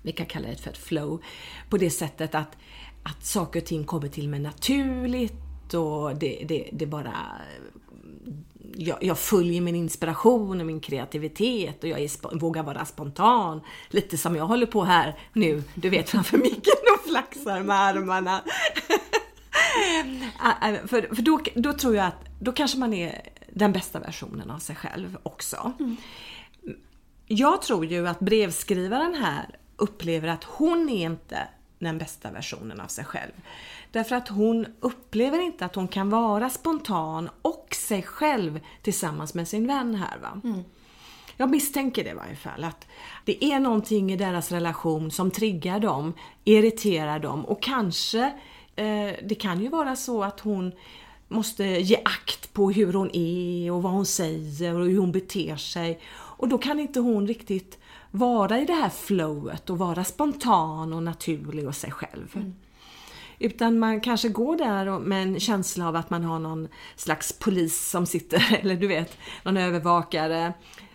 Vi 0.02 0.12
kan 0.12 0.26
kalla 0.26 0.48
det 0.48 0.56
för 0.56 0.70
ett 0.70 0.78
flow 0.78 1.22
på 1.70 1.76
det 1.76 1.90
sättet 1.90 2.34
att, 2.34 2.56
att 3.02 3.24
saker 3.24 3.60
och 3.60 3.66
ting 3.66 3.84
kommer 3.84 4.08
till 4.08 4.28
mig 4.28 4.40
naturligt 4.40 5.74
och 5.74 6.16
det, 6.16 6.44
det, 6.48 6.68
det 6.72 6.86
bara 6.86 7.14
jag, 8.76 8.98
jag 9.00 9.18
följer 9.18 9.60
min 9.60 9.74
inspiration 9.74 10.60
och 10.60 10.66
min 10.66 10.80
kreativitet 10.80 11.82
och 11.82 11.88
jag 11.88 12.00
är, 12.00 12.38
vågar 12.38 12.62
vara 12.62 12.84
spontan. 12.84 13.60
Lite 13.88 14.18
som 14.18 14.36
jag 14.36 14.46
håller 14.46 14.66
på 14.66 14.84
här 14.84 15.18
nu, 15.32 15.62
du 15.74 15.90
vet 15.90 16.10
framför 16.10 16.38
micken 16.38 16.74
och 16.98 17.08
flaxar 17.08 17.62
med 17.62 17.80
armarna. 17.80 18.42
för 20.86 21.14
för 21.14 21.22
då, 21.22 21.40
då 21.54 21.72
tror 21.72 21.96
jag 21.96 22.06
att 22.06 22.24
då 22.40 22.52
kanske 22.52 22.78
man 22.78 22.94
är 22.94 23.28
den 23.52 23.72
bästa 23.72 23.98
versionen 23.98 24.50
av 24.50 24.58
sig 24.58 24.76
själv 24.76 25.18
också. 25.22 25.72
Mm. 25.80 25.96
Jag 27.26 27.62
tror 27.62 27.84
ju 27.84 28.08
att 28.08 28.20
brevskrivaren 28.20 29.14
här 29.14 29.58
upplever 29.76 30.28
att 30.28 30.44
hon 30.44 30.88
är 30.88 31.04
inte 31.04 31.48
den 31.78 31.98
bästa 31.98 32.30
versionen 32.30 32.80
av 32.80 32.86
sig 32.86 33.04
själv. 33.04 33.32
Därför 33.92 34.16
att 34.16 34.28
hon 34.28 34.66
upplever 34.80 35.40
inte 35.40 35.64
att 35.64 35.74
hon 35.74 35.88
kan 35.88 36.10
vara 36.10 36.50
spontan 36.50 37.30
och 37.42 37.63
sig 37.84 38.02
själv 38.02 38.60
tillsammans 38.82 39.34
med 39.34 39.48
sin 39.48 39.66
vän 39.66 39.94
här. 39.94 40.18
Va? 40.22 40.40
Mm. 40.44 40.64
Jag 41.36 41.50
misstänker 41.50 42.04
det 42.04 42.10
i 42.10 42.14
varje 42.14 42.36
fall. 42.36 42.64
Att 42.64 42.86
det 43.24 43.44
är 43.44 43.60
någonting 43.60 44.12
i 44.12 44.16
deras 44.16 44.52
relation 44.52 45.10
som 45.10 45.30
triggar 45.30 45.80
dem, 45.80 46.12
irriterar 46.44 47.18
dem 47.18 47.44
och 47.44 47.62
kanske, 47.62 48.32
eh, 48.76 49.10
det 49.22 49.34
kan 49.40 49.60
ju 49.60 49.68
vara 49.68 49.96
så 49.96 50.24
att 50.24 50.40
hon 50.40 50.72
måste 51.28 51.64
ge 51.64 51.96
akt 52.04 52.52
på 52.52 52.70
hur 52.70 52.92
hon 52.92 53.10
är 53.12 53.72
och 53.72 53.82
vad 53.82 53.92
hon 53.92 54.06
säger 54.06 54.78
och 54.78 54.86
hur 54.86 54.98
hon 54.98 55.12
beter 55.12 55.56
sig. 55.56 56.00
Och 56.14 56.48
då 56.48 56.58
kan 56.58 56.80
inte 56.80 57.00
hon 57.00 57.26
riktigt 57.26 57.78
vara 58.10 58.60
i 58.60 58.64
det 58.64 58.72
här 58.72 58.88
flowet 58.88 59.70
och 59.70 59.78
vara 59.78 60.04
spontan 60.04 60.92
och 60.92 61.02
naturlig 61.02 61.68
och 61.68 61.74
sig 61.74 61.90
själv. 61.90 62.30
Mm. 62.34 62.54
Utan 63.38 63.78
man 63.78 64.00
kanske 64.00 64.28
går 64.28 64.56
där 64.56 64.98
med 64.98 65.22
en 65.22 65.40
känsla 65.40 65.88
av 65.88 65.96
att 65.96 66.10
man 66.10 66.24
har 66.24 66.38
någon 66.38 66.68
slags 66.96 67.32
polis 67.32 67.90
som 67.90 68.06
sitter, 68.06 68.58
eller 68.60 68.76
du 68.76 68.86
vet, 68.86 69.18
någon 69.42 69.56
övervakare 69.56 70.52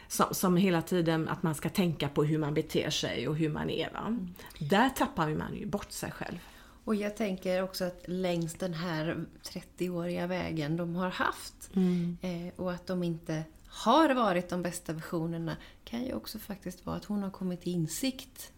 som, 0.08 0.26
som 0.32 0.58
hela 0.58 0.82
tiden 0.82 1.28
att 1.28 1.44
man 1.44 1.56
ska 1.56 1.70
tänka 1.70 2.10
på 2.10 2.24
hur 2.24 2.38
man 2.38 2.54
beter 2.54 2.90
sig 2.90 3.28
och 3.28 3.36
hur 3.36 3.50
man 3.50 3.70
är. 3.70 3.92
Va? 3.94 4.18
Där 4.60 4.90
tappar 4.90 5.30
man 5.30 5.56
ju 5.56 5.66
bort 5.66 5.92
sig 5.92 6.12
själv. 6.12 6.38
Och 6.84 6.96
jag 6.96 7.18
tänker 7.18 7.64
också 7.64 7.86
att 7.86 8.04
längs 8.06 8.54
den 8.54 8.74
här 8.74 9.26
30-åriga 9.44 10.28
vägen 10.28 10.78
de 10.78 10.96
har 10.96 11.10
haft 11.10 11.76
mm. 11.76 12.18
eh, 12.22 12.54
och 12.56 12.72
att 12.72 12.88
de 12.88 13.04
inte 13.04 13.44
har 13.68 14.14
varit 14.14 14.50
de 14.50 14.62
bästa 14.62 14.94
versionerna 14.94 15.58
kan 15.84 16.04
ju 16.04 16.14
också 16.14 16.40
faktiskt 16.40 16.86
vara 16.86 16.96
att 16.96 17.06
hon 17.06 17.24
har 17.24 17.32
kommit 17.32 17.62
till 17.62 17.74
insikt 17.74 18.52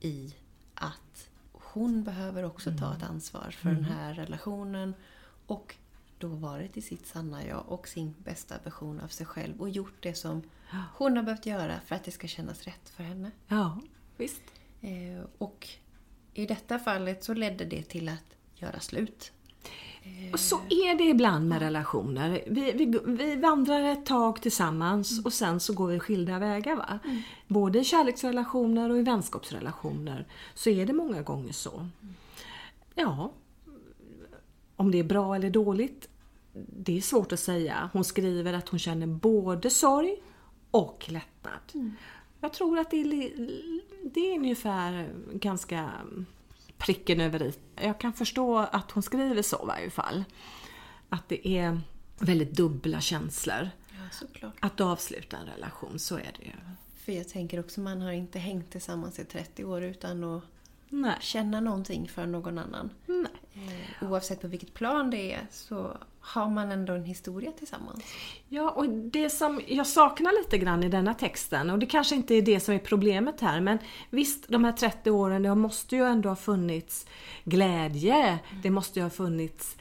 i 0.00 0.34
att 0.74 1.28
hon 1.72 2.04
behöver 2.04 2.42
också 2.42 2.70
ta 2.78 2.86
mm. 2.86 2.96
ett 2.96 3.02
ansvar 3.02 3.50
för 3.50 3.68
mm. 3.68 3.82
den 3.82 3.92
här 3.92 4.14
relationen 4.14 4.94
och 5.46 5.76
då 6.18 6.28
varit 6.28 6.76
i 6.76 6.82
sitt 6.82 7.06
sanna 7.06 7.46
jag 7.46 7.68
och 7.68 7.88
sin 7.88 8.14
bästa 8.18 8.54
version 8.64 9.00
av 9.00 9.08
sig 9.08 9.26
själv 9.26 9.60
och 9.60 9.70
gjort 9.70 10.02
det 10.02 10.14
som 10.14 10.42
hon 10.94 11.16
har 11.16 11.22
behövt 11.22 11.46
göra 11.46 11.80
för 11.86 11.94
att 11.94 12.04
det 12.04 12.10
ska 12.10 12.28
kännas 12.28 12.62
rätt 12.64 12.88
för 12.88 13.02
henne. 13.02 13.30
Ja, 13.48 13.80
visst. 14.16 14.42
Eh, 14.80 15.24
och 15.38 15.68
i 16.34 16.46
detta 16.46 16.78
fallet 16.78 17.24
så 17.24 17.34
ledde 17.34 17.64
det 17.64 17.82
till 17.82 18.08
att 18.08 18.36
göra 18.54 18.80
slut. 18.80 19.32
Och 20.32 20.40
så 20.40 20.56
är 20.56 20.98
det 20.98 21.04
ibland 21.04 21.48
med 21.48 21.58
relationer. 21.58 22.44
Vi, 22.46 22.72
vi, 22.72 23.00
vi 23.06 23.36
vandrar 23.36 23.82
ett 23.82 24.06
tag 24.06 24.42
tillsammans 24.42 25.12
mm. 25.12 25.24
och 25.24 25.32
sen 25.32 25.60
så 25.60 25.72
går 25.72 25.86
vi 25.86 26.00
skilda 26.00 26.38
vägar. 26.38 26.76
Va? 26.76 26.98
Mm. 27.04 27.22
Både 27.48 27.78
i 27.78 27.84
kärleksrelationer 27.84 28.90
och 28.90 28.98
i 28.98 29.02
vänskapsrelationer 29.02 30.26
så 30.54 30.70
är 30.70 30.86
det 30.86 30.92
många 30.92 31.22
gånger 31.22 31.52
så. 31.52 31.88
Ja, 32.94 33.32
om 34.76 34.90
det 34.90 34.98
är 34.98 35.04
bra 35.04 35.34
eller 35.34 35.50
dåligt, 35.50 36.08
det 36.52 36.96
är 36.96 37.00
svårt 37.00 37.32
att 37.32 37.40
säga. 37.40 37.90
Hon 37.92 38.04
skriver 38.04 38.52
att 38.52 38.68
hon 38.68 38.78
känner 38.78 39.06
både 39.06 39.70
sorg 39.70 40.16
och 40.70 41.06
lättnad. 41.08 41.60
Mm. 41.74 41.92
Jag 42.40 42.52
tror 42.52 42.78
att 42.78 42.90
det 42.90 42.96
är, 42.96 43.32
det 44.02 44.20
är 44.20 44.38
ungefär 44.38 45.08
ganska 45.32 45.90
pricken 46.82 47.20
över 47.20 47.42
i. 47.42 47.54
Jag 47.74 48.00
kan 48.00 48.12
förstå 48.12 48.58
att 48.58 48.90
hon 48.90 49.02
skriver 49.02 49.42
så 49.42 49.62
i 49.62 49.66
varje 49.66 49.90
fall. 49.90 50.24
Att 51.08 51.28
det 51.28 51.48
är 51.48 51.80
väldigt 52.18 52.52
dubbla 52.52 53.00
känslor. 53.00 53.70
Ja, 53.88 54.08
såklart. 54.12 54.54
Att 54.60 54.80
avsluta 54.80 55.36
en 55.36 55.46
relation, 55.46 55.98
så 55.98 56.16
är 56.16 56.32
det 56.38 56.44
ju. 56.44 56.52
För 56.96 57.12
jag 57.12 57.28
tänker 57.28 57.60
också, 57.60 57.80
man 57.80 58.00
har 58.00 58.12
inte 58.12 58.38
hängt 58.38 58.70
tillsammans 58.70 59.18
i 59.18 59.24
30 59.24 59.64
år 59.64 59.82
utan 59.82 60.24
att 60.24 60.44
Nej. 60.94 61.16
känna 61.20 61.60
någonting 61.60 62.08
för 62.08 62.26
någon 62.26 62.58
annan. 62.58 62.90
Eh, 63.54 64.08
oavsett 64.10 64.40
på 64.40 64.48
vilket 64.48 64.74
plan 64.74 65.10
det 65.10 65.32
är 65.32 65.46
så 65.50 65.96
har 66.20 66.48
man 66.48 66.72
ändå 66.72 66.92
en 66.92 67.04
historia 67.04 67.52
tillsammans. 67.52 68.04
Ja, 68.48 68.70
och 68.70 68.88
det 68.88 69.30
som 69.30 69.60
jag 69.66 69.86
saknar 69.86 70.42
lite 70.42 70.58
grann 70.58 70.84
i 70.84 70.88
denna 70.88 71.14
texten, 71.14 71.70
och 71.70 71.78
det 71.78 71.86
kanske 71.86 72.14
inte 72.14 72.34
är 72.34 72.42
det 72.42 72.60
som 72.60 72.74
är 72.74 72.78
problemet 72.78 73.40
här, 73.40 73.60
men 73.60 73.78
visst, 74.10 74.48
de 74.48 74.64
här 74.64 74.72
30 74.72 75.10
åren, 75.10 75.42
det 75.42 75.54
måste 75.54 75.96
ju 75.96 76.04
ändå 76.04 76.28
ha 76.28 76.36
funnits 76.36 77.06
glädje, 77.44 78.38
det 78.62 78.70
måste 78.70 78.98
ju 78.98 79.02
ha 79.02 79.10
funnits 79.10 79.76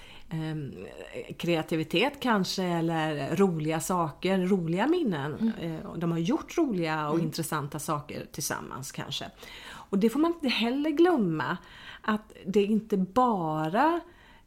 kreativitet 1.38 2.20
kanske, 2.20 2.64
eller 2.64 3.36
roliga 3.36 3.80
saker, 3.80 4.38
roliga 4.38 4.88
minnen. 4.88 5.54
Mm. 5.60 5.76
Eh, 5.76 5.94
de 5.94 6.12
har 6.12 6.20
gjort 6.20 6.58
roliga 6.58 7.08
och 7.08 7.16
mm. 7.16 7.26
intressanta 7.26 7.80
saker 7.80 8.26
tillsammans 8.32 8.92
kanske. 8.92 9.26
Och 9.64 9.98
det 9.98 10.10
får 10.10 10.20
man 10.20 10.34
inte 10.34 10.50
heller 10.50 10.90
glömma, 10.90 11.58
att 12.02 12.34
det 12.46 12.64
inte 12.64 12.98
bara 12.98 14.02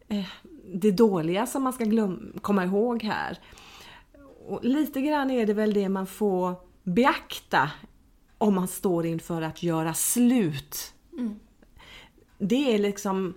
eh, 0.09 0.27
det 0.73 0.91
dåliga 0.91 1.47
som 1.47 1.63
man 1.63 1.73
ska 1.73 1.85
glöm, 1.85 2.33
komma 2.41 2.65
ihåg 2.65 3.03
här. 3.03 3.39
Och 4.47 4.65
lite 4.65 5.01
grann 5.01 5.31
är 5.31 5.47
det 5.47 5.55
väl 5.55 5.75
det 5.75 5.89
man 5.89 6.07
får 6.07 6.55
beakta 6.83 7.71
om 8.39 8.55
man 8.55 8.69
står 8.69 9.07
inför 9.07 9.43
att 9.43 9.63
göra 9.63 9.95
slut. 9.95 10.95
Mm. 11.13 11.41
Det 12.39 12.75
är 12.75 12.79
liksom, 12.79 13.35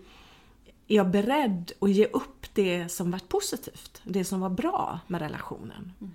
är 0.88 0.96
jag 0.96 1.12
beredd 1.12 1.72
att 1.80 1.92
ge 1.92 2.06
upp 2.06 2.46
det 2.54 2.90
som 2.90 3.12
varit 3.12 3.30
positivt? 3.30 4.02
Det 4.04 4.24
som 4.24 4.40
var 4.40 4.50
bra 4.50 5.00
med 5.08 5.22
relationen? 5.22 5.94
Mm. 6.00 6.14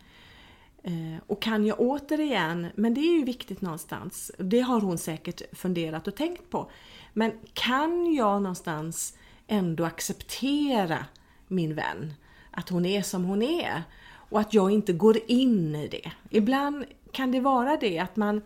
Eh, 0.83 1.21
och 1.27 1.43
kan 1.43 1.67
jag 1.67 1.81
återigen, 1.81 2.67
men 2.75 2.95
det 2.95 3.01
är 3.01 3.19
ju 3.19 3.25
viktigt 3.25 3.61
någonstans, 3.61 4.31
det 4.39 4.61
har 4.61 4.81
hon 4.81 4.99
säkert 4.99 5.43
funderat 5.57 6.09
och 6.09 6.15
tänkt 6.15 6.51
på. 6.51 6.71
Men 7.13 7.33
kan 7.53 8.15
jag 8.15 8.43
någonstans 8.43 9.17
ändå 9.47 9.85
acceptera 9.85 11.07
min 11.49 11.75
vän. 11.75 12.15
Att 12.51 12.69
hon 12.69 12.87
är 12.87 13.03
som 13.03 13.25
hon 13.25 13.43
är. 13.43 13.83
Och 14.31 14.41
att 14.41 14.55
jag 14.55 14.71
inte 14.71 14.93
går 14.93 15.19
in 15.27 15.75
i 15.75 15.89
det. 15.89 16.13
Ibland 16.31 16.85
kan 17.13 17.33
det 17.33 17.41
vara 17.41 17.77
det 17.77 17.99
att 17.99 18.17
man 18.17 18.43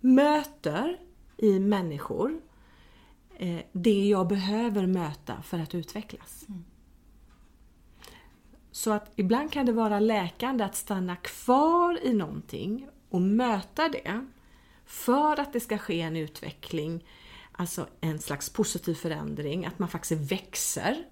möter 0.00 0.96
i 1.36 1.58
människor 1.58 2.40
eh, 3.48 3.60
det 3.72 4.08
jag 4.08 4.28
behöver 4.28 4.86
möta 4.86 5.42
för 5.42 5.58
att 5.58 5.74
utvecklas. 5.74 6.44
Mm. 6.48 6.64
Så 8.70 8.92
att 8.92 9.12
ibland 9.16 9.52
kan 9.52 9.66
det 9.66 9.72
vara 9.72 10.00
läkande 10.00 10.64
att 10.64 10.76
stanna 10.76 11.16
kvar 11.16 11.98
i 12.02 12.12
någonting 12.12 12.88
och 13.10 13.22
möta 13.22 13.88
det 13.88 14.26
för 14.86 15.40
att 15.40 15.52
det 15.52 15.60
ska 15.60 15.78
ske 15.78 16.00
en 16.00 16.16
utveckling 16.16 17.04
Alltså 17.56 17.86
en 18.00 18.18
slags 18.18 18.50
positiv 18.50 18.94
förändring, 18.94 19.66
att 19.66 19.78
man 19.78 19.88
faktiskt 19.88 20.32
växer. 20.32 21.04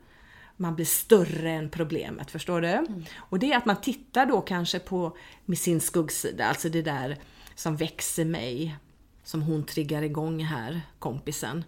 Man 0.57 0.75
blir 0.75 0.87
större 0.87 1.51
än 1.51 1.71
problemet, 1.71 2.31
förstår 2.31 2.61
du? 2.61 2.69
Mm. 2.69 3.05
Och 3.17 3.39
det 3.39 3.53
är 3.53 3.57
att 3.57 3.67
man 3.67 3.81
tittar 3.81 4.27
då 4.27 4.41
kanske 4.41 4.79
på 4.79 5.17
med 5.45 5.59
sin 5.59 5.81
skuggsida, 5.81 6.45
alltså 6.45 6.69
det 6.69 6.83
där 6.83 7.19
som 7.55 7.77
växer 7.77 8.25
mig, 8.25 8.77
som 9.25 9.43
hon 9.43 9.65
triggar 9.65 10.03
igång 10.03 10.45
här, 10.45 10.81
kompisen. 10.99 11.65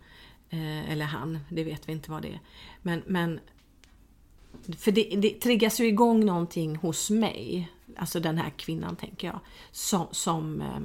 Eh, 0.55 0.91
eller 0.91 1.05
han, 1.05 1.39
det 1.49 1.65
vet 1.65 1.89
vi 1.89 1.93
inte 1.93 2.11
vad 2.11 2.23
det 2.23 2.29
är. 2.29 2.41
Men, 2.83 3.03
men 3.07 3.41
för 4.79 4.93
det, 4.93 5.03
det 5.03 5.31
triggas 5.31 5.81
ju 5.81 5.87
igång 5.87 6.27
någonting 6.27 6.77
hos 6.77 7.11
mig, 7.11 7.73
alltså 7.97 8.21
den 8.21 8.39
här 8.39 8.51
kvinnan 8.51 8.97
tänker 8.97 9.27
jag, 9.27 9.41
som, 9.71 10.07
som 10.11 10.61
eh, 10.61 10.81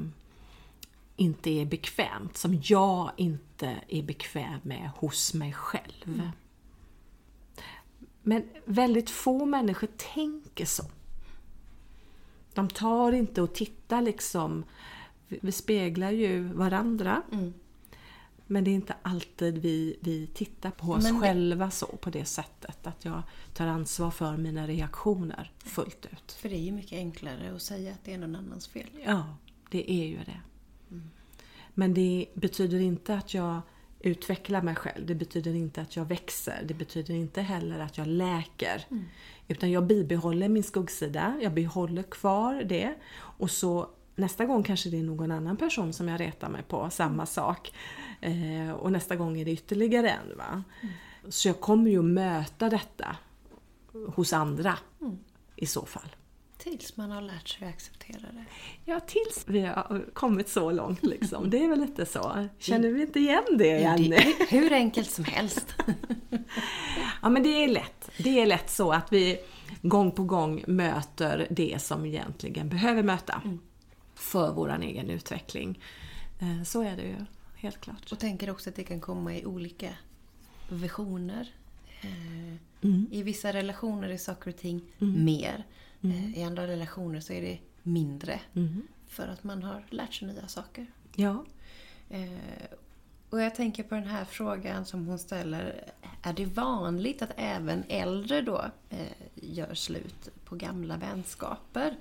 inte 1.16 1.50
är 1.50 1.66
bekvämt, 1.66 2.38
som 2.38 2.62
jag 2.64 3.12
inte 3.18 3.79
är 3.88 4.03
bekväm 4.03 4.60
med 4.64 4.90
hos 4.96 5.34
mig 5.34 5.53
själv. 5.53 6.03
Mm. 6.05 6.29
Men 8.22 8.44
väldigt 8.66 9.10
få 9.10 9.46
människor 9.46 9.88
tänker 10.14 10.66
så. 10.66 10.84
De 12.53 12.70
tar 12.70 13.12
inte 13.12 13.42
och 13.42 13.53
tittar 13.53 14.01
liksom, 14.01 14.64
vi 15.27 15.51
speglar 15.51 16.12
ju 16.12 16.44
varandra. 16.44 17.22
Mm. 17.32 17.53
Men 18.51 18.64
det 18.64 18.72
är 18.72 18.75
inte 18.75 18.96
alltid 19.01 19.57
vi, 19.57 19.98
vi 20.01 20.27
tittar 20.27 20.72
på 20.72 20.92
oss 20.92 21.03
men 21.03 21.22
själva 21.22 21.72
så 21.72 21.85
på 21.85 22.09
det 22.09 22.25
sättet 22.25 22.88
att 22.88 23.05
jag 23.05 23.22
tar 23.53 23.68
ansvar 23.68 24.12
för 24.12 24.38
mina 24.38 24.68
reaktioner 24.68 25.51
fullt 25.57 26.05
ut. 26.05 26.31
För 26.31 26.50
det 26.50 26.55
är 26.55 26.62
ju 26.62 26.72
mycket 26.72 26.98
enklare 26.98 27.55
att 27.55 27.62
säga 27.62 27.92
att 27.92 28.03
det 28.03 28.14
är 28.14 28.18
någon 28.18 28.35
annans 28.35 28.68
fel. 28.68 28.90
Ja, 29.05 29.35
det 29.70 29.92
är 29.92 30.05
ju 30.05 30.18
det. 30.18 30.42
Men 31.74 31.94
det 31.94 32.25
betyder 32.33 32.79
inte 32.79 33.16
att 33.16 33.33
jag 33.33 33.62
utvecklar 34.00 34.62
mig 34.62 34.75
själv. 34.75 35.05
Det 35.05 35.16
betyder 35.16 35.53
inte 35.53 35.81
att 35.81 35.96
jag 35.96 36.05
växer. 36.05 36.64
Det 36.66 36.74
betyder 36.74 37.14
inte 37.14 37.42
heller 37.42 37.79
att 37.79 37.98
jag 37.98 38.07
läker. 38.07 38.85
Mm. 38.92 39.05
Utan 39.48 39.72
jag 39.72 39.88
bibehåller 39.88 40.50
min 40.50 40.64
skuggsida. 40.64 41.40
Jag 41.42 41.53
behåller 41.53 42.03
kvar 42.03 42.64
det. 42.64 42.96
Och 43.16 43.51
så 43.51 43.90
nästa 44.20 44.46
gång 44.46 44.64
kanske 44.64 44.90
det 44.90 45.00
är 45.00 45.03
någon 45.03 45.32
annan 45.32 45.58
person 45.58 45.94
som 45.94 46.08
jag 46.08 46.20
retar 46.20 46.50
mig 46.50 46.64
på. 46.64 46.90
Samma 46.90 47.14
mm. 47.14 47.25
sak. 47.25 47.74
Eh, 48.22 48.72
och 48.72 48.92
nästa 48.92 49.16
gång 49.16 49.40
är 49.40 49.46
det 49.46 49.51
ytterligare 49.51 50.10
en. 50.10 50.38
Va? 50.38 50.64
Mm. 50.82 50.94
Så 51.29 51.48
jag 51.48 51.60
kommer 51.60 51.92
ju 51.92 52.01
möta 52.01 52.70
detta 52.70 53.16
hos 54.08 54.34
andra 54.34 54.77
mm. 55.01 55.18
i 55.55 55.66
så 55.66 55.86
fall. 55.86 56.16
Tills 56.58 56.98
man 56.98 57.12
har 57.12 57.22
lärt 57.22 57.48
sig 57.48 57.68
att 57.68 57.74
acceptera 57.74 58.22
det. 58.22 58.46
Ja, 58.86 59.00
tills 59.00 59.44
vi 59.48 59.60
har 59.62 60.05
kommit 60.14 60.50
så 60.50 60.72
långt 60.72 61.03
liksom. 61.03 61.50
Det 61.50 61.64
är 61.64 61.70
väl 61.70 61.79
lite 61.79 62.05
så. 62.05 62.48
Känner 62.58 62.90
vi 62.90 63.01
inte 63.01 63.20
igen 63.20 63.44
det, 63.58 63.79
Jenny? 63.79 64.16
Ja, 64.40 64.46
hur 64.50 64.74
enkelt 64.74 65.10
som 65.10 65.24
helst. 65.24 65.75
ja, 67.22 67.29
men 67.29 67.44
det 67.44 67.64
är 67.64 67.68
lätt. 67.68 68.10
Det 68.18 68.42
är 68.42 68.46
lätt 68.46 68.70
så 68.70 68.92
att 68.92 69.14
vi 69.14 69.40
gång 69.82 70.12
på 70.12 70.24
gång 70.24 70.64
möter 70.68 71.48
det 71.50 71.82
som 71.82 72.03
vi 72.03 72.10
egentligen 72.10 72.70
behöver 72.70 73.03
möta. 73.03 73.42
Mm. 73.46 73.60
För 74.20 74.51
vår 74.51 74.82
egen 74.82 75.10
utveckling. 75.10 75.79
Eh, 76.40 76.64
så 76.64 76.82
är 76.82 76.96
det 76.96 77.03
ju, 77.03 77.25
helt 77.55 77.82
klart. 77.82 78.12
Och 78.12 78.20
tänker 78.20 78.50
också 78.50 78.70
att 78.70 78.75
det 78.75 78.84
kan 78.84 79.01
komma 79.01 79.36
i 79.36 79.46
olika 79.46 79.90
visioner. 80.70 81.53
Eh, 82.01 82.55
mm. 82.82 83.08
I 83.12 83.24
vissa 83.24 83.53
relationer 83.53 84.10
är 84.10 84.18
saker 84.18 84.51
och 84.51 84.58
ting 84.58 84.82
mm. 85.00 85.25
mer. 85.25 85.64
Mm. 86.01 86.18
Eh, 86.18 86.40
I 86.40 86.44
andra 86.44 86.68
relationer 86.68 87.20
så 87.20 87.34
är 87.34 87.42
det 87.42 87.60
mindre. 87.84 88.40
Mm. 88.53 88.88
För 89.08 89.27
att 89.27 89.44
man 89.44 89.64
har 89.64 89.86
lärt 89.90 90.14
sig 90.14 90.27
nya 90.27 90.48
saker. 90.48 90.88
Ja. 91.16 91.46
Och 93.29 93.42
jag 93.42 93.55
tänker 93.55 93.84
på 93.84 93.96
den 93.96 94.08
här 94.08 94.25
frågan 94.25 94.86
som 94.86 95.08
hon 95.08 95.20
ställer. 95.20 95.92
Är 96.22 96.34
det 96.34 96.46
vanligt 96.46 97.22
att 97.22 97.32
även 97.36 97.84
äldre 97.88 98.42
då 98.42 98.66
gör 99.36 99.74
slut 99.74 100.29
på 100.46 100.55
gamla 100.55 100.98
vänskaper? 100.98 101.98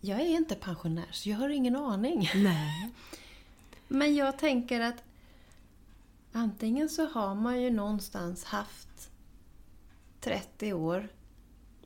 Jag 0.00 0.20
är 0.20 0.26
inte 0.26 0.54
pensionär 0.54 1.08
så 1.10 1.30
jag 1.30 1.36
har 1.36 1.48
ingen 1.48 1.76
aning. 1.76 2.30
Nej. 2.34 2.90
Men 3.88 4.14
jag 4.14 4.38
tänker 4.38 4.80
att 4.80 5.02
antingen 6.32 6.88
så 6.88 7.06
har 7.06 7.34
man 7.34 7.62
ju 7.62 7.70
någonstans 7.70 8.44
haft 8.44 9.10
30 10.20 10.72
år 10.72 11.08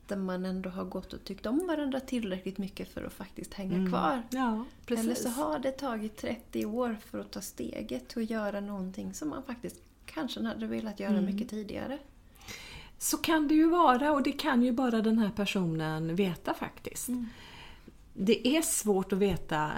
där 0.07 0.17
man 0.17 0.45
ändå 0.45 0.69
har 0.69 0.85
gått 0.85 1.13
och 1.13 1.23
tyckt 1.23 1.45
om 1.45 1.67
varandra 1.67 1.99
tillräckligt 1.99 2.57
mycket 2.57 2.93
för 2.93 3.03
att 3.03 3.13
faktiskt 3.13 3.53
hänga 3.53 3.75
mm. 3.75 3.89
kvar. 3.89 4.23
Ja, 4.29 4.65
Eller 4.87 5.15
så 5.15 5.29
har 5.29 5.59
det 5.59 5.71
tagit 5.71 6.17
30 6.17 6.65
år 6.65 6.97
för 7.05 7.19
att 7.19 7.31
ta 7.31 7.41
steget 7.41 8.15
och 8.15 8.23
göra 8.23 8.59
någonting 8.59 9.13
som 9.13 9.29
man 9.29 9.43
faktiskt 9.43 9.81
kanske 10.05 10.43
hade 10.43 10.67
velat 10.67 10.99
göra 10.99 11.17
mm. 11.17 11.25
mycket 11.25 11.49
tidigare. 11.49 11.99
Så 12.97 13.17
kan 13.17 13.47
det 13.47 13.53
ju 13.55 13.69
vara 13.69 14.11
och 14.11 14.23
det 14.23 14.31
kan 14.31 14.63
ju 14.63 14.71
bara 14.71 15.01
den 15.01 15.19
här 15.19 15.29
personen 15.29 16.15
veta 16.15 16.53
faktiskt. 16.53 17.07
Mm. 17.07 17.29
Det 18.17 18.47
är 18.47 18.61
svårt 18.61 19.13
att 19.13 19.19
veta 19.19 19.71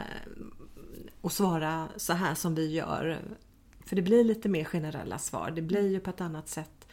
och 1.21 1.31
svara 1.31 1.87
så 1.95 2.13
här 2.13 2.35
som 2.35 2.55
vi 2.55 2.71
gör. 2.73 3.19
För 3.85 3.95
det 3.95 4.01
blir 4.01 4.23
lite 4.23 4.49
mer 4.49 4.63
generella 4.63 5.17
svar. 5.17 5.51
Det 5.51 5.61
blir 5.61 5.87
ju 5.87 5.99
på 5.99 6.09
ett 6.09 6.21
annat 6.21 6.47
sätt 6.47 6.87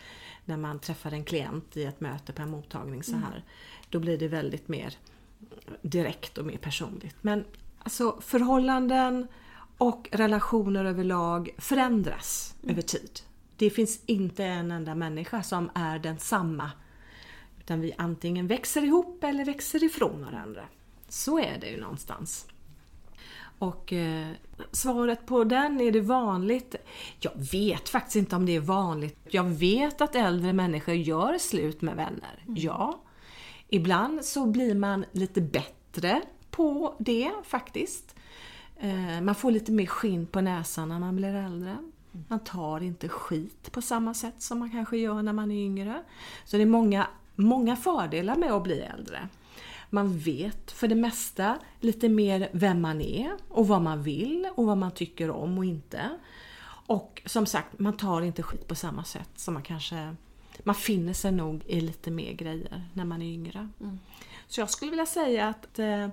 när 0.44 0.56
man 0.56 0.78
träffar 0.78 1.12
en 1.12 1.24
klient 1.24 1.76
i 1.76 1.84
ett 1.84 2.00
möte 2.00 2.32
på 2.32 2.42
en 2.42 2.50
mottagning 2.50 3.02
så 3.02 3.16
här. 3.16 3.32
Mm. 3.32 3.42
Då 3.90 3.98
blir 3.98 4.18
det 4.18 4.28
väldigt 4.28 4.68
mer 4.68 4.94
direkt 5.82 6.38
och 6.38 6.46
mer 6.46 6.56
personligt. 6.56 7.16
Men 7.20 7.44
alltså 7.78 8.20
förhållanden 8.20 9.26
och 9.78 10.08
relationer 10.12 10.84
överlag 10.84 11.50
förändras 11.58 12.54
mm. 12.62 12.72
över 12.72 12.82
tid. 12.82 13.20
Det 13.56 13.70
finns 13.70 14.00
inte 14.06 14.44
en 14.44 14.70
enda 14.70 14.94
människa 14.94 15.42
som 15.42 15.70
är 15.74 15.98
densamma. 15.98 16.70
Utan 17.58 17.80
vi 17.80 17.92
antingen 17.98 18.46
växer 18.46 18.84
ihop 18.84 19.24
eller 19.24 19.44
växer 19.44 19.84
ifrån 19.84 20.24
varandra. 20.24 20.64
Så 21.08 21.38
är 21.38 21.58
det 21.60 21.66
ju 21.66 21.80
någonstans. 21.80 22.46
Och 23.58 23.92
eh, 23.92 24.28
svaret 24.72 25.26
på 25.26 25.44
den, 25.44 25.80
är 25.80 25.92
det 25.92 26.00
vanligt? 26.00 26.74
Jag 27.20 27.32
vet 27.52 27.88
faktiskt 27.88 28.16
inte 28.16 28.36
om 28.36 28.46
det 28.46 28.56
är 28.56 28.60
vanligt. 28.60 29.18
Jag 29.30 29.44
vet 29.44 30.00
att 30.00 30.14
äldre 30.14 30.52
människor 30.52 30.94
gör 30.94 31.38
slut 31.38 31.82
med 31.82 31.96
vänner. 31.96 32.42
Mm. 32.46 32.60
Ja. 32.60 33.00
Ibland 33.68 34.24
så 34.24 34.46
blir 34.46 34.74
man 34.74 35.04
lite 35.12 35.40
bättre 35.40 36.22
på 36.50 36.94
det 36.98 37.32
faktiskt. 37.44 38.14
Eh, 38.76 39.20
man 39.22 39.34
får 39.34 39.50
lite 39.50 39.72
mer 39.72 39.86
skinn 39.86 40.26
på 40.26 40.40
näsan 40.40 40.88
när 40.88 40.98
man 40.98 41.16
blir 41.16 41.34
äldre. 41.34 41.76
Man 42.28 42.40
tar 42.40 42.82
inte 42.82 43.08
skit 43.08 43.72
på 43.72 43.82
samma 43.82 44.14
sätt 44.14 44.42
som 44.42 44.58
man 44.58 44.70
kanske 44.70 44.96
gör 44.96 45.22
när 45.22 45.32
man 45.32 45.50
är 45.50 45.64
yngre. 45.64 46.02
Så 46.44 46.56
det 46.56 46.62
är 46.62 46.66
många, 46.66 47.06
många 47.34 47.76
fördelar 47.76 48.36
med 48.36 48.52
att 48.52 48.62
bli 48.62 48.80
äldre. 48.80 49.28
Man 49.94 50.18
vet 50.18 50.70
för 50.70 50.88
det 50.88 50.94
mesta 50.94 51.58
lite 51.80 52.08
mer 52.08 52.48
vem 52.52 52.80
man 52.80 53.00
är 53.00 53.36
och 53.48 53.68
vad 53.68 53.82
man 53.82 54.02
vill 54.02 54.48
och 54.54 54.66
vad 54.66 54.78
man 54.78 54.90
tycker 54.90 55.30
om 55.30 55.58
och 55.58 55.64
inte. 55.64 56.18
Och 56.86 57.22
som 57.26 57.46
sagt, 57.46 57.78
man 57.78 57.96
tar 57.96 58.22
inte 58.22 58.42
skit 58.42 58.68
på 58.68 58.74
samma 58.74 59.04
sätt 59.04 59.30
som 59.36 59.54
man 59.54 59.62
kanske... 59.62 60.16
Man 60.62 60.74
finner 60.74 61.12
sig 61.12 61.32
nog 61.32 61.64
i 61.66 61.80
lite 61.80 62.10
mer 62.10 62.32
grejer 62.32 62.88
när 62.92 63.04
man 63.04 63.22
är 63.22 63.26
yngre. 63.26 63.68
Mm. 63.80 63.98
Så 64.46 64.60
jag 64.60 64.70
skulle 64.70 64.90
vilja 64.90 65.06
säga 65.06 65.48
att 65.48 65.78
eh, 65.78 66.08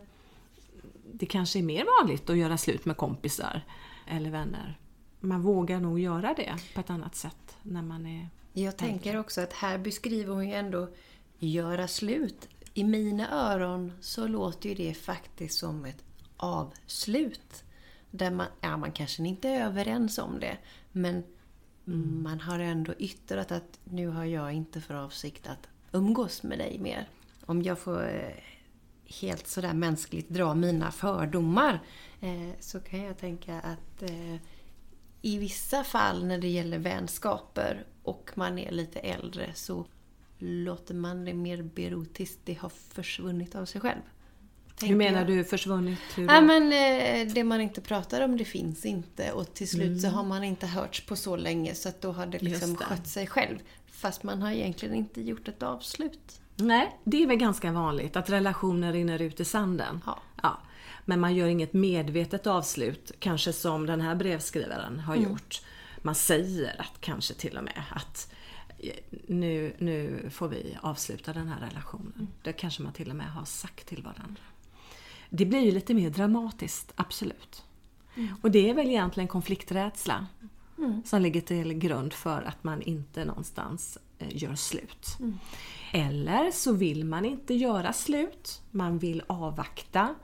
det 1.13 1.25
kanske 1.25 1.59
är 1.59 1.63
mer 1.63 1.85
vanligt 1.99 2.29
att 2.29 2.37
göra 2.37 2.57
slut 2.57 2.85
med 2.85 2.97
kompisar 2.97 3.61
eller 4.07 4.29
vänner. 4.29 4.77
Man 5.19 5.41
vågar 5.41 5.79
nog 5.79 5.99
göra 5.99 6.33
det 6.33 6.55
på 6.73 6.79
ett 6.79 6.89
annat 6.89 7.15
sätt 7.15 7.57
när 7.61 7.81
man 7.81 8.05
är 8.05 8.29
Jag 8.53 8.77
tänker 8.77 9.19
också 9.19 9.41
att 9.41 9.53
här 9.53 9.77
beskriver 9.77 10.33
hon 10.33 10.49
ju 10.49 10.53
ändå 10.53 10.89
göra 11.39 11.87
slut. 11.87 12.47
I 12.73 12.84
mina 12.84 13.51
öron 13.51 13.93
så 14.01 14.27
låter 14.27 14.69
ju 14.69 14.75
det 14.75 14.93
faktiskt 14.93 15.60
som 15.60 15.86
ett 15.86 16.03
avslut. 16.38 17.63
Där 18.12 18.31
man, 18.31 18.47
ja, 18.62 18.77
man 18.77 18.91
kanske 18.91 19.23
inte 19.23 19.49
är 19.49 19.65
överens 19.65 20.17
om 20.17 20.39
det, 20.39 20.57
men 20.91 21.23
mm. 21.88 22.23
man 22.23 22.39
har 22.39 22.60
ändå 22.60 22.93
yttrat 22.99 23.51
att 23.51 23.79
nu 23.84 24.07
har 24.07 24.25
jag 24.25 24.53
inte 24.53 24.81
för 24.81 24.93
avsikt 24.93 25.47
att 25.47 25.67
umgås 25.91 26.43
med 26.43 26.57
dig 26.57 26.79
mer. 26.79 27.10
Om 27.45 27.62
jag 27.62 27.79
får 27.79 28.07
eh, 28.10 28.43
helt 29.21 29.47
sådär 29.47 29.73
mänskligt 29.73 30.29
dra 30.29 30.55
mina 30.55 30.91
fördomar 30.91 31.79
eh, 32.21 32.49
så 32.60 32.79
kan 32.79 33.03
jag 33.03 33.17
tänka 33.17 33.60
att 33.60 34.01
eh, 34.01 34.36
i 35.21 35.38
vissa 35.38 35.84
fall 35.84 36.25
när 36.25 36.38
det 36.38 36.47
gäller 36.47 36.79
vänskaper 36.79 37.86
och 38.03 38.31
man 38.36 38.60
är 38.60 38.71
lite 38.71 38.99
äldre 38.99 39.53
så 39.53 39.86
låter 40.41 40.93
man 40.93 41.25
det 41.25 41.34
mer 41.34 41.62
bero 41.62 42.06
tills 42.06 42.38
det 42.43 42.54
har 42.54 42.69
försvunnit 42.69 43.56
av 43.56 43.65
sig 43.65 43.82
själv. 43.82 44.01
Hur 44.82 44.95
menar 44.95 45.17
jag. 45.17 45.27
du 45.27 45.43
försvunnit? 45.43 45.99
Hur 46.15 46.27
ja, 46.27 46.41
men, 46.41 46.63
eh, 46.63 47.34
det 47.34 47.43
man 47.43 47.62
inte 47.62 47.82
pratar 47.82 48.21
om 48.21 48.38
det 48.38 48.45
finns 48.45 48.86
inte 48.86 49.32
och 49.32 49.54
till 49.54 49.69
slut 49.69 49.88
mm. 49.88 49.99
så 49.99 50.08
har 50.08 50.23
man 50.23 50.43
inte 50.43 50.67
hörts 50.67 51.06
på 51.06 51.15
så 51.15 51.36
länge 51.36 51.75
så 51.75 51.89
att 51.89 52.01
då 52.01 52.12
har 52.12 52.25
det 52.25 52.41
liksom 52.41 52.75
det. 52.75 52.84
skött 52.84 53.08
sig 53.08 53.27
själv. 53.27 53.58
Fast 53.91 54.23
man 54.23 54.41
har 54.41 54.51
egentligen 54.51 54.95
inte 54.95 55.21
gjort 55.21 55.47
ett 55.47 55.63
avslut. 55.63 56.41
Nej, 56.56 56.99
det 57.04 57.23
är 57.23 57.27
väl 57.27 57.38
ganska 57.38 57.71
vanligt 57.71 58.15
att 58.15 58.30
relationer 58.30 58.93
rinner 58.93 59.21
ut 59.21 59.39
i 59.39 59.45
sanden. 59.45 60.01
Ja. 60.06 60.19
ja. 60.43 60.58
Men 61.06 61.19
man 61.19 61.36
gör 61.36 61.47
inget 61.47 61.73
medvetet 61.73 62.47
avslut, 62.47 63.12
kanske 63.19 63.54
som 63.54 63.86
den 63.86 64.01
här 64.01 64.15
brevskrivaren 64.15 64.99
har 64.99 65.15
mm. 65.15 65.30
gjort. 65.30 65.62
Man 66.01 66.15
säger 66.15 66.82
att 66.82 67.01
kanske 67.01 67.34
till 67.34 67.58
och 67.58 67.63
med 67.63 67.84
att 67.91 68.34
nu, 69.27 69.73
nu 69.77 70.29
får 70.29 70.47
vi 70.47 70.77
avsluta 70.81 71.33
den 71.33 71.47
här 71.47 71.59
relationen. 71.59 72.13
Mm. 72.15 72.27
Det 72.43 72.53
kanske 72.53 72.83
man 72.83 72.93
till 72.93 73.09
och 73.09 73.15
med 73.15 73.31
har 73.31 73.45
sagt 73.45 73.87
till 73.87 74.03
varandra. 74.03 74.41
Det 75.29 75.45
blir 75.45 75.59
ju 75.59 75.71
lite 75.71 75.93
mer 75.93 76.09
dramatiskt, 76.09 76.91
absolut. 76.95 77.63
Mm. 78.15 78.35
Och 78.41 78.51
det 78.51 78.69
är 78.69 78.73
väl 78.73 78.89
egentligen 78.89 79.27
konflikträdsla 79.27 80.27
mm. 80.77 81.03
som 81.05 81.21
ligger 81.21 81.41
till 81.41 81.73
grund 81.73 82.13
för 82.13 82.41
att 82.41 82.63
man 82.63 82.81
inte 82.81 83.25
någonstans 83.25 83.97
eh, 84.19 84.27
gör 84.37 84.55
slut. 84.55 85.17
Mm. 85.19 85.39
Eller 85.91 86.51
så 86.51 86.73
vill 86.73 87.05
man 87.05 87.25
inte 87.25 87.53
göra 87.53 87.93
slut, 87.93 88.61
man 88.71 88.97
vill 88.97 89.23
avvakta. 89.27 90.15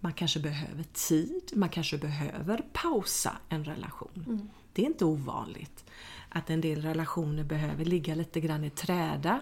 Man 0.00 0.12
kanske 0.12 0.40
behöver 0.40 0.84
tid, 0.92 1.52
man 1.54 1.68
kanske 1.68 1.98
behöver 1.98 2.62
pausa 2.72 3.36
en 3.48 3.64
relation. 3.64 4.24
Mm. 4.26 4.48
Det 4.72 4.82
är 4.82 4.86
inte 4.86 5.04
ovanligt 5.04 5.84
att 6.30 6.50
en 6.50 6.60
del 6.60 6.82
relationer 6.82 7.44
behöver 7.44 7.84
ligga 7.84 8.14
lite 8.14 8.40
grann 8.40 8.64
i 8.64 8.70
träda 8.70 9.40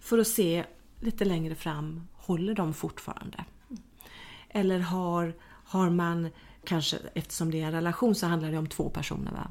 för 0.00 0.18
att 0.18 0.28
se 0.28 0.64
lite 1.00 1.24
längre 1.24 1.54
fram, 1.54 2.08
håller 2.12 2.54
de 2.54 2.74
fortfarande? 2.74 3.44
Eller 4.48 4.78
har, 4.78 5.34
har 5.64 5.90
man 5.90 6.30
kanske, 6.64 6.98
eftersom 7.14 7.50
det 7.50 7.60
är 7.60 7.66
en 7.66 7.72
relation 7.72 8.14
så 8.14 8.26
handlar 8.26 8.50
det 8.50 8.58
om 8.58 8.66
två 8.66 8.90
personer. 8.90 9.32
Va? 9.32 9.48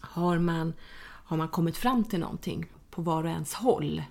Har, 0.00 0.38
man, 0.38 0.72
har 1.24 1.36
man 1.36 1.48
kommit 1.48 1.76
fram 1.76 2.04
till 2.04 2.20
någonting 2.20 2.66
på 2.90 3.02
var 3.02 3.24
och 3.24 3.30
ens 3.30 3.54
håll? 3.54 4.02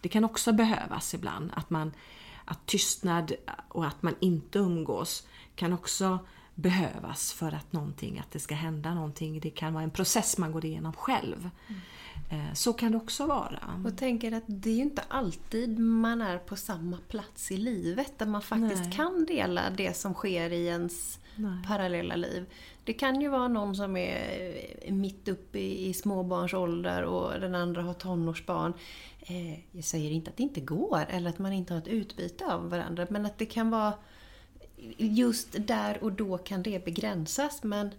Det 0.00 0.08
kan 0.08 0.24
också 0.24 0.52
behövas 0.52 1.14
ibland. 1.14 1.50
Att, 1.54 1.70
man, 1.70 1.92
att 2.44 2.66
tystnad 2.66 3.32
och 3.68 3.86
att 3.86 4.02
man 4.02 4.14
inte 4.20 4.58
umgås 4.58 5.26
kan 5.54 5.72
också 5.72 6.18
behövas 6.54 7.32
för 7.32 7.54
att 7.54 7.72
någonting, 7.72 8.18
att 8.18 8.30
det 8.30 8.38
ska 8.38 8.54
hända 8.54 8.94
någonting. 8.94 9.40
Det 9.40 9.50
kan 9.50 9.74
vara 9.74 9.84
en 9.84 9.90
process 9.90 10.38
man 10.38 10.52
går 10.52 10.64
igenom 10.64 10.92
själv. 10.92 11.50
Mm. 11.68 11.80
Eh, 12.32 12.54
så 12.54 12.72
kan 12.72 12.92
det 12.92 12.98
också 12.98 13.26
vara. 13.26 13.82
Och 13.84 13.96
tänker 13.96 14.32
att 14.32 14.44
det 14.46 14.70
är 14.70 14.74
ju 14.74 14.82
inte 14.82 15.02
alltid 15.08 15.78
man 15.78 16.22
är 16.22 16.38
på 16.38 16.56
samma 16.56 16.98
plats 17.08 17.50
i 17.50 17.56
livet 17.56 18.18
där 18.18 18.26
man 18.26 18.42
faktiskt 18.42 18.84
Nej. 18.84 18.92
kan 18.92 19.26
dela 19.26 19.70
det 19.70 19.96
som 19.96 20.14
sker 20.14 20.50
i 20.50 20.66
ens 20.66 21.18
Nej. 21.36 21.66
parallella 21.66 22.16
liv. 22.16 22.46
Det 22.84 22.92
kan 22.92 23.20
ju 23.20 23.28
vara 23.28 23.48
någon 23.48 23.76
som 23.76 23.96
är 23.96 24.90
mitt 24.90 25.28
uppe 25.28 25.58
i 25.58 25.94
småbarnsålder 25.94 27.02
och 27.02 27.40
den 27.40 27.54
andra 27.54 27.82
har 27.82 27.94
tonårsbarn. 27.94 28.72
Eh, 29.20 29.76
jag 29.76 29.84
säger 29.84 30.10
inte 30.10 30.30
att 30.30 30.36
det 30.36 30.42
inte 30.42 30.60
går 30.60 31.06
eller 31.08 31.30
att 31.30 31.38
man 31.38 31.52
inte 31.52 31.74
har 31.74 31.78
ett 31.78 31.88
utbyte 31.88 32.46
av 32.46 32.70
varandra 32.70 33.06
men 33.10 33.26
att 33.26 33.38
det 33.38 33.46
kan 33.46 33.70
vara 33.70 33.94
just 34.98 35.66
där 35.66 36.04
och 36.04 36.12
då 36.12 36.38
kan 36.38 36.62
det 36.62 36.84
begränsas 36.84 37.62
men 37.62 37.90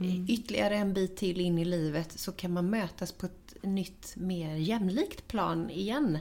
mm. 0.00 0.26
ytterligare 0.28 0.76
en 0.76 0.94
bit 0.94 1.16
till 1.16 1.40
in 1.40 1.58
i 1.58 1.64
livet 1.64 2.12
så 2.12 2.32
kan 2.32 2.52
man 2.52 2.70
mötas 2.70 3.12
på 3.12 3.26
ett 3.26 3.54
nytt, 3.62 4.16
mer 4.16 4.54
jämlikt 4.54 5.28
plan 5.28 5.70
igen. 5.70 6.18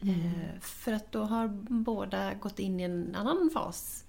Mm. 0.00 0.20
Eh, 0.20 0.60
för 0.60 0.92
att 0.92 1.12
då 1.12 1.22
har 1.22 1.48
båda 1.68 2.34
gått 2.34 2.58
in 2.58 2.80
i 2.80 2.82
en 2.82 3.14
annan 3.14 3.50
fas 3.54 4.04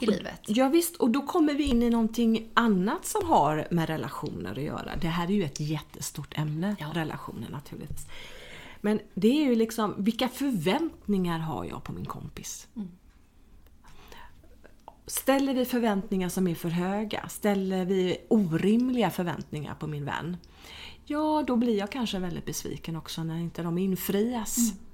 i 0.00 0.06
och, 0.06 0.12
livet. 0.12 0.40
Ja, 0.46 0.68
visst, 0.68 0.96
och 0.96 1.10
då 1.10 1.22
kommer 1.22 1.54
vi 1.54 1.64
in 1.64 1.82
i 1.82 1.90
någonting 1.90 2.50
annat 2.54 3.06
som 3.06 3.26
har 3.26 3.68
med 3.70 3.88
relationer 3.88 4.52
att 4.52 4.62
göra. 4.62 4.96
Det 5.00 5.08
här 5.08 5.26
är 5.26 5.34
ju 5.34 5.44
ett 5.44 5.60
jättestort 5.60 6.38
ämne, 6.38 6.76
ja. 6.80 6.90
relationer 6.94 7.48
naturligtvis. 7.50 8.06
Men 8.80 9.00
det 9.14 9.28
är 9.28 9.44
ju 9.44 9.54
liksom, 9.54 9.94
vilka 9.98 10.28
förväntningar 10.28 11.38
har 11.38 11.64
jag 11.64 11.84
på 11.84 11.92
min 11.92 12.04
kompis? 12.04 12.68
Mm. 12.76 12.88
Ställer 15.10 15.54
vi 15.54 15.64
förväntningar 15.64 16.28
som 16.28 16.46
är 16.46 16.54
för 16.54 16.68
höga? 16.68 17.28
Ställer 17.28 17.84
vi 17.84 18.16
orimliga 18.28 19.10
förväntningar 19.10 19.74
på 19.74 19.86
min 19.86 20.04
vän? 20.04 20.36
Ja, 21.04 21.44
då 21.46 21.56
blir 21.56 21.78
jag 21.78 21.90
kanske 21.90 22.18
väldigt 22.18 22.44
besviken 22.44 22.96
också 22.96 23.24
när 23.24 23.38
inte 23.38 23.62
de 23.62 23.78
infrias. 23.78 24.58
Mm. 24.58 24.84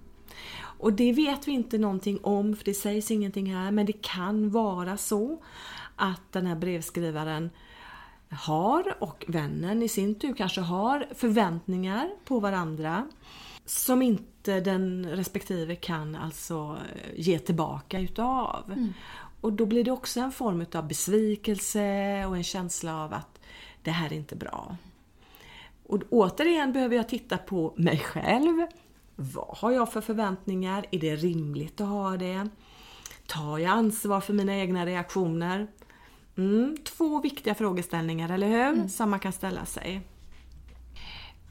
Och 0.78 0.92
det 0.92 1.12
vet 1.12 1.48
vi 1.48 1.52
inte 1.52 1.78
någonting 1.78 2.18
om, 2.22 2.56
för 2.56 2.64
det 2.64 2.74
sägs 2.74 3.10
ingenting 3.10 3.54
här, 3.54 3.70
men 3.70 3.86
det 3.86 4.02
kan 4.02 4.50
vara 4.50 4.96
så 4.96 5.42
att 5.96 6.32
den 6.32 6.46
här 6.46 6.56
brevskrivaren 6.56 7.50
har, 8.30 8.96
och 9.00 9.24
vännen 9.28 9.82
i 9.82 9.88
sin 9.88 10.14
tur 10.14 10.34
kanske 10.34 10.60
har, 10.60 11.06
förväntningar 11.14 12.10
på 12.24 12.40
varandra 12.40 13.08
som 13.66 14.02
inte 14.02 14.60
den 14.60 15.06
respektive 15.06 15.76
kan 15.76 16.14
alltså 16.14 16.76
ge 17.16 17.38
tillbaka 17.38 18.00
utav. 18.00 18.72
Mm. 18.72 18.92
Och 19.40 19.52
då 19.52 19.66
blir 19.66 19.84
det 19.84 19.90
också 19.90 20.20
en 20.20 20.32
form 20.32 20.66
av 20.74 20.88
besvikelse 20.88 22.24
och 22.26 22.36
en 22.36 22.44
känsla 22.44 23.04
av 23.04 23.12
att 23.12 23.38
det 23.82 23.90
här 23.90 24.12
är 24.12 24.16
inte 24.16 24.36
bra. 24.36 24.76
Och 25.86 26.02
återigen 26.10 26.72
behöver 26.72 26.96
jag 26.96 27.08
titta 27.08 27.38
på 27.38 27.74
mig 27.76 27.98
själv. 27.98 28.66
Vad 29.16 29.56
har 29.56 29.70
jag 29.70 29.92
för 29.92 30.00
förväntningar? 30.00 30.86
Är 30.90 30.98
det 30.98 31.16
rimligt 31.16 31.80
att 31.80 31.88
ha 31.88 32.16
det? 32.16 32.48
Tar 33.26 33.58
jag 33.58 33.70
ansvar 33.70 34.20
för 34.20 34.32
mina 34.32 34.56
egna 34.56 34.86
reaktioner? 34.86 35.66
Mm, 36.36 36.76
två 36.84 37.20
viktiga 37.20 37.54
frågeställningar, 37.54 38.28
eller 38.28 38.48
hur? 38.48 38.72
Mm. 38.72 38.88
Som 38.88 39.10
man 39.10 39.20
kan 39.20 39.32
ställa 39.32 39.64
sig. 39.64 40.00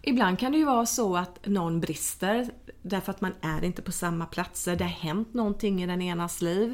Ibland 0.01 0.39
kan 0.39 0.51
det 0.51 0.57
ju 0.57 0.65
vara 0.65 0.85
så 0.85 1.17
att 1.17 1.45
någon 1.45 1.79
brister 1.79 2.49
därför 2.81 3.11
att 3.11 3.21
man 3.21 3.33
är 3.41 3.63
inte 3.63 3.81
på 3.81 3.91
samma 3.91 4.25
platser. 4.25 4.75
Det 4.75 4.83
har 4.83 4.91
hänt 4.91 5.33
någonting 5.33 5.83
i 5.83 5.87
den 5.87 6.01
enas 6.01 6.41
liv. 6.41 6.73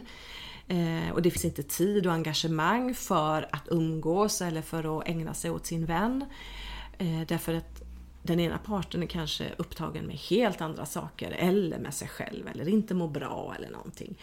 Eh, 0.71 1.11
och 1.13 1.21
det 1.21 1.31
finns 1.31 1.45
inte 1.45 1.63
tid 1.63 2.07
och 2.07 2.13
engagemang 2.13 2.93
för 2.93 3.49
att 3.51 3.67
umgås 3.67 4.41
eller 4.41 4.61
för 4.61 4.99
att 4.99 5.07
ägna 5.07 5.33
sig 5.33 5.51
åt 5.51 5.65
sin 5.65 5.85
vän. 5.85 6.25
Eh, 6.97 7.21
därför 7.27 7.53
att 7.53 7.81
den 8.23 8.39
ena 8.39 8.57
parten 8.57 9.03
är 9.03 9.07
kanske 9.07 9.45
upptagen 9.57 10.05
med 10.05 10.15
helt 10.15 10.61
andra 10.61 10.85
saker 10.85 11.31
eller 11.31 11.79
med 11.79 11.93
sig 11.93 12.07
själv 12.07 12.47
eller 12.47 12.69
inte 12.69 12.93
mår 12.93 13.07
bra 13.07 13.53
eller 13.57 13.69
någonting. 13.69 14.17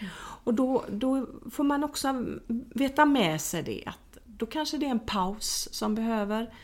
Och 0.44 0.54
då, 0.54 0.84
då 0.90 1.26
får 1.50 1.64
man 1.64 1.84
också 1.84 2.24
veta 2.74 3.04
med 3.04 3.40
sig 3.40 3.62
det 3.62 3.82
att 3.86 4.18
då 4.24 4.46
kanske 4.46 4.78
det 4.78 4.86
är 4.86 4.90
en 4.90 5.06
paus 5.06 5.68
som 5.72 5.94
behöver 5.94 6.54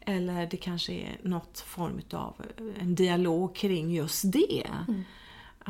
eller 0.00 0.46
det 0.46 0.56
kanske 0.56 0.92
är 0.92 1.18
något 1.22 1.60
form 1.60 2.00
av 2.12 2.34
en 2.78 2.94
dialog 2.94 3.54
kring 3.54 3.90
just 3.90 4.32
det. 4.32 4.70
Mm. 4.88 5.04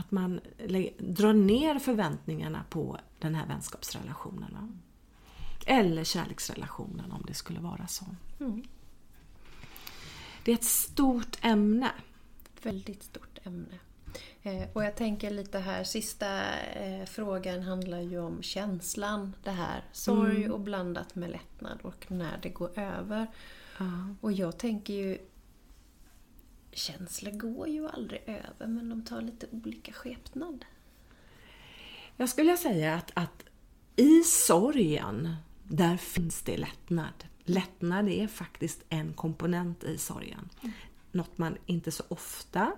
Att 0.01 0.11
man 0.11 0.41
drar 0.99 1.33
ner 1.33 1.79
förväntningarna 1.79 2.65
på 2.71 2.99
den 3.19 3.35
här 3.35 3.47
vänskapsrelationen. 3.47 4.81
Eller 5.67 6.05
kärleksrelationen 6.05 7.13
om 7.13 7.25
det 7.27 7.35
skulle 7.35 7.61
vara 7.61 7.87
så. 7.87 8.05
Mm. 8.41 8.63
Det 10.45 10.51
är 10.53 10.55
ett 10.55 10.65
stort 10.65 11.39
ämne. 11.43 11.91
Väldigt 12.63 13.03
stort 13.03 13.39
ämne. 13.45 13.79
Eh, 14.43 14.69
och 14.73 14.85
jag 14.85 14.97
tänker 14.97 15.31
lite 15.31 15.59
här, 15.59 15.85
sista 15.85 16.43
eh, 16.73 17.05
frågan 17.07 17.63
handlar 17.63 18.01
ju 18.01 18.19
om 18.21 18.43
känslan. 18.43 19.35
Det 19.45 19.51
här, 19.51 19.85
sorg 19.93 20.37
Mm. 20.37 20.53
och 20.53 20.61
blandat 20.61 21.15
med 21.15 21.31
lättnad 21.31 21.79
och 21.83 22.07
när 22.11 22.39
det 22.43 22.49
går 22.49 22.79
över. 22.79 23.27
Ja. 23.79 24.15
Och 24.21 24.33
jag 24.33 24.59
tänker 24.59 24.95
ju, 24.95 25.19
känslor 26.73 27.33
går 27.33 27.69
ju 27.69 27.89
aldrig 27.89 28.23
över 28.27 28.67
men 28.67 28.89
de 28.89 29.03
tar 29.03 29.23
lite 29.23 29.47
olika 29.51 29.93
skepnad. 29.93 30.65
Jag 32.17 32.29
skulle 32.29 32.57
säga 32.57 32.95
att, 32.95 33.11
att 33.15 33.45
i 33.97 34.23
sorgen, 34.23 35.35
där 35.65 35.97
finns 35.97 36.43
det 36.43 36.57
lättnad. 36.57 37.25
Lättnad 37.45 38.09
är 38.09 38.27
faktiskt 38.27 38.83
en 38.89 39.13
komponent 39.13 39.85
i 39.85 39.99
sorgen. 39.99 40.49
Något 41.13 41.39
man 41.39 41.57
inte 41.67 41.91
så 41.91 42.03
ofta 42.09 42.73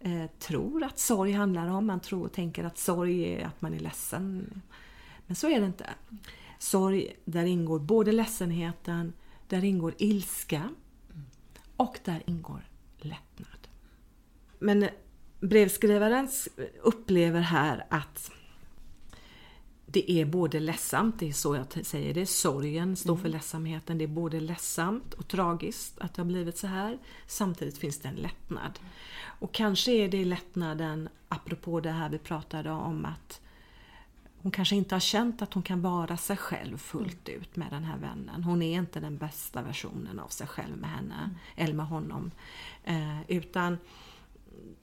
eh, 0.00 0.26
tror 0.38 0.84
att 0.84 0.98
sorg 0.98 1.32
handlar 1.32 1.66
om. 1.66 1.86
Man 1.86 2.00
tror 2.00 2.24
och 2.24 2.32
tänker 2.32 2.64
att 2.64 2.78
sorg 2.78 3.34
är 3.34 3.46
att 3.46 3.60
man 3.60 3.74
är 3.74 3.80
ledsen. 3.80 4.62
Men 5.26 5.36
så 5.36 5.48
är 5.48 5.60
det 5.60 5.66
inte. 5.66 5.90
Sorg, 6.58 7.16
där 7.24 7.44
ingår 7.44 7.78
både 7.78 8.12
ledsenheten, 8.12 9.12
där 9.48 9.64
ingår 9.64 9.94
ilska 9.98 10.68
och 11.76 11.98
där 12.04 12.22
ingår 12.26 12.67
lättnad. 13.04 13.68
Men 14.58 14.88
brevskrivaren 15.40 16.28
upplever 16.82 17.40
här 17.40 17.86
att 17.90 18.30
det 19.86 20.10
är 20.10 20.24
både 20.24 20.60
ledsamt, 20.60 21.18
det 21.18 21.28
är 21.28 21.32
så 21.32 21.54
jag 21.54 21.86
säger 21.86 22.14
det, 22.14 22.26
sorgen 22.26 22.96
står 22.96 23.16
för 23.16 23.28
ledsamheten. 23.28 23.98
Det 23.98 24.04
är 24.04 24.08
både 24.08 24.40
ledsamt 24.40 25.14
och 25.14 25.28
tragiskt 25.28 25.98
att 25.98 26.14
det 26.14 26.22
har 26.22 26.26
blivit 26.26 26.58
så 26.58 26.66
här. 26.66 26.98
Samtidigt 27.26 27.78
finns 27.78 27.98
det 27.98 28.08
en 28.08 28.14
lättnad. 28.14 28.78
Och 29.20 29.54
kanske 29.54 29.92
är 29.92 30.08
det 30.08 30.24
lättnaden, 30.24 31.08
apropå 31.28 31.80
det 31.80 31.90
här 31.90 32.08
vi 32.08 32.18
pratade 32.18 32.70
om 32.70 33.04
att 33.04 33.40
hon 34.42 34.52
kanske 34.52 34.76
inte 34.76 34.94
har 34.94 35.00
känt 35.00 35.42
att 35.42 35.54
hon 35.54 35.62
kan 35.62 35.82
vara 35.82 36.16
sig 36.16 36.36
själv 36.36 36.78
fullt 36.78 37.28
ut 37.28 37.56
med 37.56 37.70
den 37.70 37.84
här 37.84 37.98
vännen. 37.98 38.44
Hon 38.44 38.62
är 38.62 38.78
inte 38.78 39.00
den 39.00 39.18
bästa 39.18 39.62
versionen 39.62 40.18
av 40.18 40.28
sig 40.28 40.46
själv 40.46 40.76
med 40.76 40.90
henne 40.90 41.30
eller 41.56 41.74
med 41.74 41.86
honom. 41.86 42.30
Eh, 42.84 43.30
utan 43.30 43.78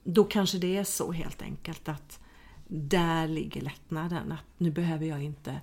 då 0.04 0.24
kanske 0.24 0.58
det 0.58 0.76
är 0.76 0.84
så 0.84 1.12
helt 1.12 1.42
enkelt 1.42 1.88
att 1.88 2.20
där 2.68 3.28
ligger 3.28 3.60
lättnaden. 3.60 4.32
Att 4.32 4.44
nu 4.58 4.70
behöver 4.70 5.06
jag 5.06 5.22
inte 5.22 5.60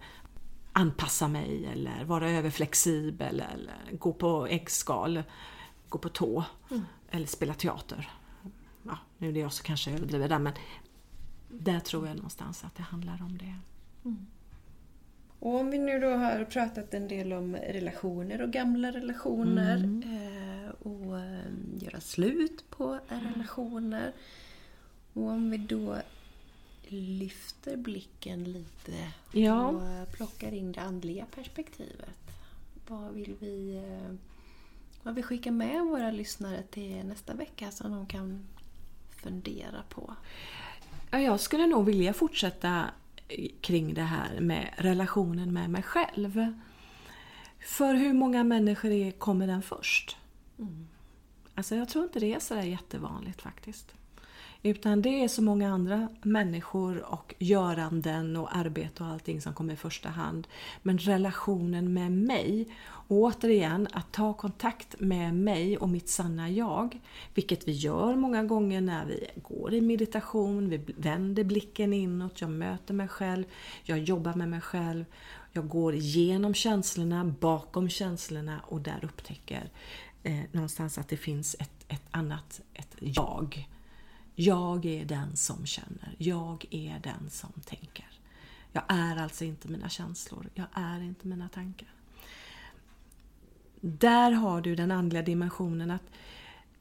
anpassa 0.73 1.27
mig 1.27 1.65
eller 1.65 2.03
vara 2.03 2.29
överflexibel 2.29 3.43
eller 3.53 3.97
gå 3.97 4.13
på 4.13 4.47
äggskal, 4.47 5.23
gå 5.89 5.97
på 5.97 6.09
tå 6.09 6.43
eller 7.09 7.27
spela 7.27 7.53
teater. 7.53 8.09
Ja, 8.83 8.97
nu 9.17 9.29
är 9.29 9.33
det 9.33 9.39
jag 9.39 9.53
som 9.53 9.65
kanske 9.65 9.91
överdriver 9.91 10.29
där 10.29 10.39
men 10.39 10.53
där 11.49 11.79
tror 11.79 12.07
jag 12.07 12.15
någonstans 12.15 12.63
att 12.63 12.75
det 12.75 12.83
handlar 12.83 13.21
om 13.21 13.37
det. 13.37 13.55
Och 15.39 15.55
om 15.59 15.69
vi 15.69 15.77
nu 15.79 15.99
då 15.99 16.09
har 16.09 16.45
pratat 16.45 16.93
en 16.93 17.07
del 17.07 17.33
om 17.33 17.55
relationer 17.55 18.41
och 18.41 18.51
gamla 18.51 18.91
relationer 18.91 19.77
eh, 20.05 20.69
och 20.87 21.19
eh, 21.19 21.51
göra 21.79 22.01
slut 22.01 22.63
på 22.69 22.99
relationer. 23.07 24.13
Och 25.13 25.23
om 25.29 25.49
vi 25.51 25.57
då 25.57 25.97
lyfter 26.87 27.77
blicken 27.77 28.43
lite 28.43 28.91
Ja. 29.31 29.67
och 29.67 30.11
plockar 30.13 30.51
in 30.53 30.71
det 30.71 30.81
andliga 30.81 31.25
perspektivet. 31.35 32.17
Vad 32.87 33.11
vill 33.13 33.35
vi, 33.39 33.75
eh, 33.77 34.15
vad 35.03 35.15
vill 35.15 35.23
vi 35.23 35.27
skicka 35.27 35.51
med 35.51 35.81
våra 35.85 36.11
lyssnare 36.11 36.63
till 36.63 37.05
nästa 37.05 37.33
vecka 37.33 37.71
som 37.71 37.91
de 37.91 38.05
kan 38.05 38.45
fundera 39.23 39.83
på? 39.89 40.15
Ja, 41.11 41.19
jag 41.19 41.39
skulle 41.39 41.67
nog 41.67 41.85
vilja 41.85 42.13
fortsätta 42.13 42.85
kring 43.61 43.93
det 43.93 44.01
här 44.01 44.39
med 44.39 44.73
relationen 44.77 45.53
med 45.53 45.69
mig 45.69 45.83
själv. 45.83 46.53
För 47.59 47.93
hur 47.93 48.13
många 48.13 48.43
människor 48.43 48.91
är, 48.91 49.11
kommer 49.11 49.47
den 49.47 49.61
först? 49.61 50.17
Alltså 51.55 51.75
jag 51.75 51.89
tror 51.89 52.03
inte 52.03 52.19
det 52.19 52.33
är 52.33 52.39
sådär 52.39 52.61
jättevanligt 52.61 53.41
faktiskt. 53.41 53.95
Utan 54.65 55.01
det 55.01 55.23
är 55.23 55.27
så 55.27 55.41
många 55.41 55.73
andra 55.73 56.09
människor 56.21 57.13
och 57.13 57.35
göranden 57.39 58.35
och 58.37 58.55
arbete 58.55 59.03
och 59.03 59.09
allting 59.09 59.41
som 59.41 59.53
kommer 59.53 59.73
i 59.73 59.77
första 59.77 60.09
hand. 60.09 60.47
Men 60.81 60.97
relationen 60.97 61.93
med 61.93 62.11
mig, 62.11 62.67
och 63.07 63.17
återigen 63.17 63.87
att 63.91 64.11
ta 64.11 64.33
kontakt 64.33 64.99
med 64.99 65.33
mig 65.33 65.77
och 65.77 65.89
mitt 65.89 66.09
sanna 66.09 66.49
jag, 66.49 66.99
vilket 67.33 67.67
vi 67.67 67.71
gör 67.71 68.15
många 68.15 68.43
gånger 68.43 68.81
när 68.81 69.05
vi 69.05 69.27
går 69.35 69.73
i 69.73 69.81
meditation, 69.81 70.69
vi 70.69 70.77
vänder 70.97 71.43
blicken 71.43 71.93
inåt, 71.93 72.41
jag 72.41 72.49
möter 72.49 72.93
mig 72.93 73.07
själv, 73.07 73.45
jag 73.83 73.99
jobbar 73.99 74.33
med 74.33 74.49
mig 74.49 74.61
själv, 74.61 75.05
jag 75.51 75.67
går 75.67 75.95
igenom 75.95 76.53
känslorna, 76.53 77.25
bakom 77.39 77.89
känslorna 77.89 78.59
och 78.67 78.81
där 78.81 78.99
upptäcker 79.03 79.69
eh, 80.23 80.39
någonstans 80.51 80.97
att 80.97 81.09
det 81.09 81.17
finns 81.17 81.55
ett, 81.59 81.85
ett 81.87 82.05
annat, 82.11 82.61
ett 82.73 82.95
jag. 82.99 83.67
Jag 84.35 84.85
är 84.85 85.05
den 85.05 85.35
som 85.35 85.65
känner. 85.65 86.15
Jag 86.17 86.65
är 86.69 86.99
den 86.99 87.29
som 87.29 87.51
tänker. 87.65 88.07
Jag 88.71 88.83
är 88.87 89.17
alltså 89.17 89.45
inte 89.45 89.67
mina 89.67 89.89
känslor. 89.89 90.49
Jag 90.53 90.67
är 90.73 91.01
inte 91.01 91.27
mina 91.27 91.49
tankar. 91.49 91.87
Där 93.81 94.31
har 94.31 94.61
du 94.61 94.75
den 94.75 94.91
andliga 94.91 95.21
dimensionen 95.21 95.91
att 95.91 96.03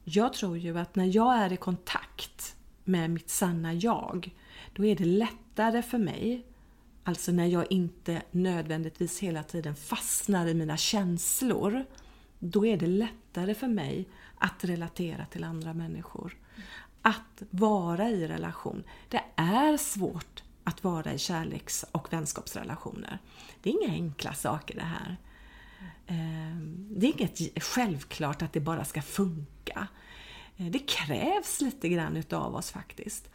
jag 0.03 0.33
tror 0.33 0.57
ju 0.57 0.79
att 0.79 0.95
när 0.95 1.15
jag 1.15 1.35
är 1.37 1.53
i 1.53 1.57
kontakt 1.57 2.55
med 2.83 3.09
mitt 3.09 3.29
sanna 3.29 3.73
jag, 3.73 4.35
då 4.73 4.85
är 4.85 4.95
det 4.95 5.05
lättare 5.05 5.81
för 5.81 5.97
mig, 5.97 6.45
alltså 7.03 7.31
när 7.31 7.45
jag 7.45 7.71
inte 7.71 8.21
nödvändigtvis 8.31 9.19
hela 9.19 9.43
tiden 9.43 9.75
fastnar 9.75 10.47
i 10.47 10.53
mina 10.53 10.77
känslor, 10.77 11.85
då 12.39 12.65
är 12.65 12.77
det 12.77 12.87
lättare 12.87 13.55
för 13.55 13.67
mig 13.67 14.07
att 14.37 14.63
relatera 14.63 15.25
till 15.25 15.43
andra 15.43 15.73
människor. 15.73 16.37
Att 17.05 17.43
vara 17.49 18.09
i 18.09 18.27
relation. 18.27 18.83
Det 19.09 19.21
är 19.35 19.77
svårt 19.77 20.43
att 20.63 20.83
vara 20.83 21.13
i 21.13 21.17
kärleks 21.17 21.85
och 21.91 22.13
vänskapsrelationer. 22.13 23.19
Det 23.61 23.69
är 23.69 23.83
inga 23.83 23.93
enkla 23.93 24.33
saker 24.33 24.75
det 24.75 24.81
här. 24.81 25.17
Eh, 26.07 26.57
Det 26.89 27.07
är 27.07 27.19
inget 27.19 27.63
självklart 27.63 28.41
att 28.41 28.53
det 28.53 28.59
bara 28.59 28.85
ska 28.85 29.01
funka. 29.01 29.87
Eh, 30.57 30.65
Det 30.65 30.79
krävs 30.79 31.61
lite 31.61 31.89
grann 31.89 32.17
utav 32.17 32.55
oss 32.55 32.71
faktiskt. 32.71 33.29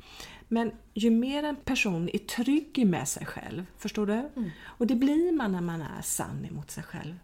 Men 0.49 0.73
ju 0.95 1.11
mer 1.11 1.43
en 1.43 1.57
person 1.57 2.09
är 2.13 2.19
trygg 2.19 2.87
med 2.87 3.09
sig 3.09 3.27
själv, 3.27 3.67
förstår 3.79 4.07
du? 4.07 4.31
Och 4.65 4.87
det 4.87 4.95
blir 4.97 5.33
man 5.33 5.53
när 5.53 5.61
man 5.61 5.83
är 5.83 6.03
sann 6.03 6.45
emot 6.45 6.71
sig 6.71 6.83
själv. 6.83 7.19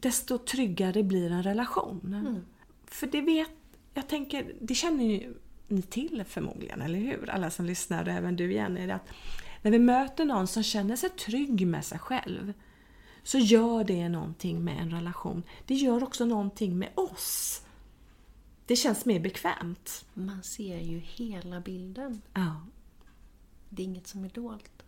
Desto 0.00 0.38
tryggare 0.38 1.02
blir 1.02 1.30
en 1.30 1.42
relation. 1.42 2.00
För 2.86 3.06
det 3.06 3.20
vet, 3.20 3.50
jag 3.94 4.08
tänker, 4.08 4.52
det 4.60 4.74
känner 4.74 5.04
ju 5.04 5.34
ni 5.72 5.82
till 5.82 6.24
förmodligen, 6.28 6.82
eller 6.82 6.98
hur? 6.98 7.30
Alla 7.30 7.50
som 7.50 7.66
lyssnar 7.66 8.04
och 8.04 8.12
även 8.12 8.36
du 8.36 8.52
Jenny, 8.52 8.90
att 8.90 9.08
när 9.62 9.70
vi 9.70 9.78
möter 9.78 10.24
någon 10.24 10.46
som 10.46 10.62
känner 10.62 10.96
sig 10.96 11.10
trygg 11.10 11.66
med 11.66 11.84
sig 11.84 11.98
själv 11.98 12.52
så 13.22 13.38
gör 13.38 13.84
det 13.84 14.08
någonting 14.08 14.64
med 14.64 14.78
en 14.82 14.90
relation. 14.90 15.42
Det 15.66 15.74
gör 15.74 16.02
också 16.02 16.24
någonting 16.24 16.78
med 16.78 16.88
oss. 16.94 17.62
Det 18.66 18.76
känns 18.76 19.04
mer 19.04 19.20
bekvämt. 19.20 20.04
Man 20.14 20.42
ser 20.42 20.78
ju 20.78 20.98
hela 20.98 21.60
bilden. 21.60 22.22
Ja. 22.34 22.66
Det 23.68 23.82
är 23.82 23.86
inget 23.86 24.06
som 24.06 24.24
är 24.24 24.28
dolt. 24.28 24.82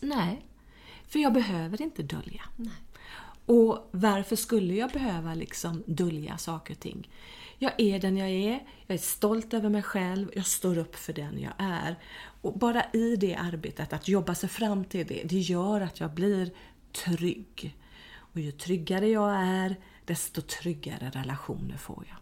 Nej, 0.00 0.46
för 1.08 1.18
jag 1.18 1.32
behöver 1.32 1.82
inte 1.82 2.02
dölja. 2.02 2.42
Nej. 2.56 2.72
Och 3.46 3.88
varför 3.90 4.36
skulle 4.36 4.74
jag 4.74 4.90
behöva 4.90 5.34
liksom 5.34 5.82
dölja 5.86 6.38
saker 6.38 6.74
och 6.74 6.80
ting? 6.80 7.08
Jag 7.58 7.72
är 7.78 7.98
den 7.98 8.16
jag 8.16 8.28
är, 8.28 8.66
jag 8.86 8.94
är 8.94 8.98
stolt 8.98 9.54
över 9.54 9.68
mig 9.68 9.82
själv, 9.82 10.30
jag 10.34 10.46
står 10.46 10.78
upp 10.78 10.96
för 10.96 11.12
den 11.12 11.40
jag 11.40 11.52
är. 11.58 11.98
Och 12.42 12.58
bara 12.58 12.84
i 12.92 13.16
det 13.16 13.34
arbetet, 13.34 13.92
att 13.92 14.08
jobba 14.08 14.34
sig 14.34 14.48
fram 14.48 14.84
till 14.84 15.06
det, 15.06 15.22
det 15.24 15.38
gör 15.38 15.80
att 15.80 16.00
jag 16.00 16.10
blir 16.10 16.50
trygg. 16.92 17.76
Och 18.14 18.40
ju 18.40 18.52
tryggare 18.52 19.08
jag 19.08 19.32
är, 19.34 19.76
desto 20.04 20.40
tryggare 20.40 21.10
relationer 21.14 21.76
får 21.76 22.04
jag. 22.08 22.16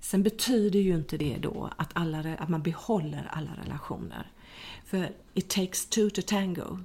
Sen 0.00 0.22
betyder 0.22 0.80
ju 0.80 0.94
inte 0.94 1.16
det 1.16 1.36
då 1.40 1.70
att, 1.76 1.90
alla, 1.92 2.34
att 2.38 2.48
man 2.48 2.62
behåller 2.62 3.28
alla 3.32 3.50
relationer. 3.64 4.30
För 4.84 5.12
it 5.34 5.50
takes 5.50 5.86
two 5.86 6.10
to 6.10 6.22
tango. 6.26 6.78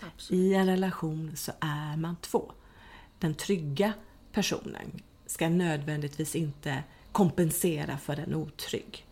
Absolut. 0.00 0.42
I 0.42 0.54
en 0.54 0.66
relation 0.66 1.36
så 1.36 1.52
är 1.60 1.96
man 1.96 2.16
två. 2.20 2.52
Den 3.18 3.34
trygga 3.34 3.92
personen 4.32 5.02
ska 5.26 5.48
nödvändigtvis 5.48 6.36
inte 6.36 6.82
kompensera 7.12 7.98
för 7.98 8.20
en 8.20 8.34
otrygg. 8.34 9.06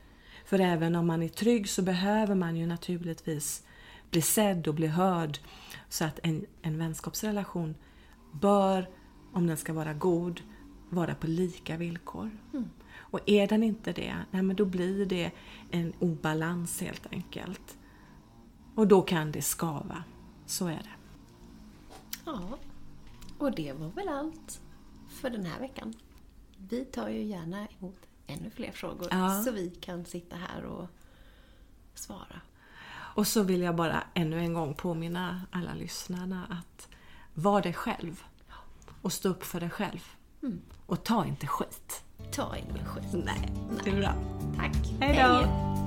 För 0.44 0.58
även 0.58 0.96
om 0.96 1.06
man 1.06 1.22
är 1.22 1.28
trygg 1.28 1.68
så 1.68 1.82
behöver 1.82 2.34
man 2.34 2.56
ju 2.56 2.66
naturligtvis 2.66 3.62
bli 4.10 4.22
sedd 4.22 4.68
och 4.68 4.74
bli 4.74 4.86
hörd. 4.86 5.38
Så 5.88 6.04
att 6.04 6.20
en, 6.22 6.46
en 6.62 6.78
vänskapsrelation 6.78 7.74
bör, 8.32 8.88
om 9.32 9.46
den 9.46 9.56
ska 9.56 9.72
vara 9.72 9.94
god, 9.94 10.40
vara 10.90 11.14
på 11.14 11.26
lika 11.26 11.76
villkor. 11.76 12.30
Och 12.96 13.20
är 13.26 13.46
den 13.46 13.62
inte 13.62 13.92
det, 13.92 14.14
nej 14.30 14.42
men 14.42 14.56
då 14.56 14.64
blir 14.64 15.06
det 15.06 15.30
en 15.70 15.92
obalans 15.98 16.80
helt 16.80 17.06
enkelt. 17.12 17.78
Och 18.74 18.88
då 18.88 19.02
kan 19.02 19.32
det 19.32 19.42
skava. 19.42 20.04
Så 20.46 20.66
är 20.66 20.76
det. 20.76 20.90
Ja, 22.24 22.40
och 23.38 23.52
det 23.52 23.72
var 23.72 23.88
väl 23.88 24.08
allt 24.08 24.60
för 25.08 25.30
den 25.30 25.46
här 25.46 25.60
veckan. 25.60 25.94
Vi 26.56 26.84
tar 26.84 27.08
ju 27.08 27.22
gärna 27.22 27.68
emot 27.78 27.98
ännu 28.26 28.50
fler 28.50 28.70
frågor 28.72 29.08
Ja. 29.10 29.42
så 29.44 29.50
vi 29.50 29.70
kan 29.70 30.04
sitta 30.04 30.36
här 30.36 30.64
och 30.64 30.88
svara. 31.94 32.40
Och 32.90 33.26
så 33.26 33.42
vill 33.42 33.60
jag 33.60 33.76
bara 33.76 34.02
ännu 34.14 34.38
en 34.38 34.54
gång 34.54 34.74
påminna 34.74 35.42
alla 35.50 35.74
lyssnarna 35.74 36.46
att 36.50 36.88
var 37.34 37.62
dig 37.62 37.72
själv. 37.72 38.22
Och 39.02 39.12
stå 39.12 39.28
upp 39.28 39.42
för 39.44 39.60
dig 39.60 39.70
själv. 39.70 40.00
Och 40.86 41.04
ta 41.04 41.26
inte 41.26 41.46
skit. 41.46 42.04
Ta 42.32 42.56
ingen 42.56 42.84
skit. 42.86 43.24
Nej, 43.24 43.52
det 43.84 43.90
är 43.90 43.96
bra. 43.96 44.14
Tack. 44.56 44.76
Hej 45.00 45.16
då. 45.22 45.83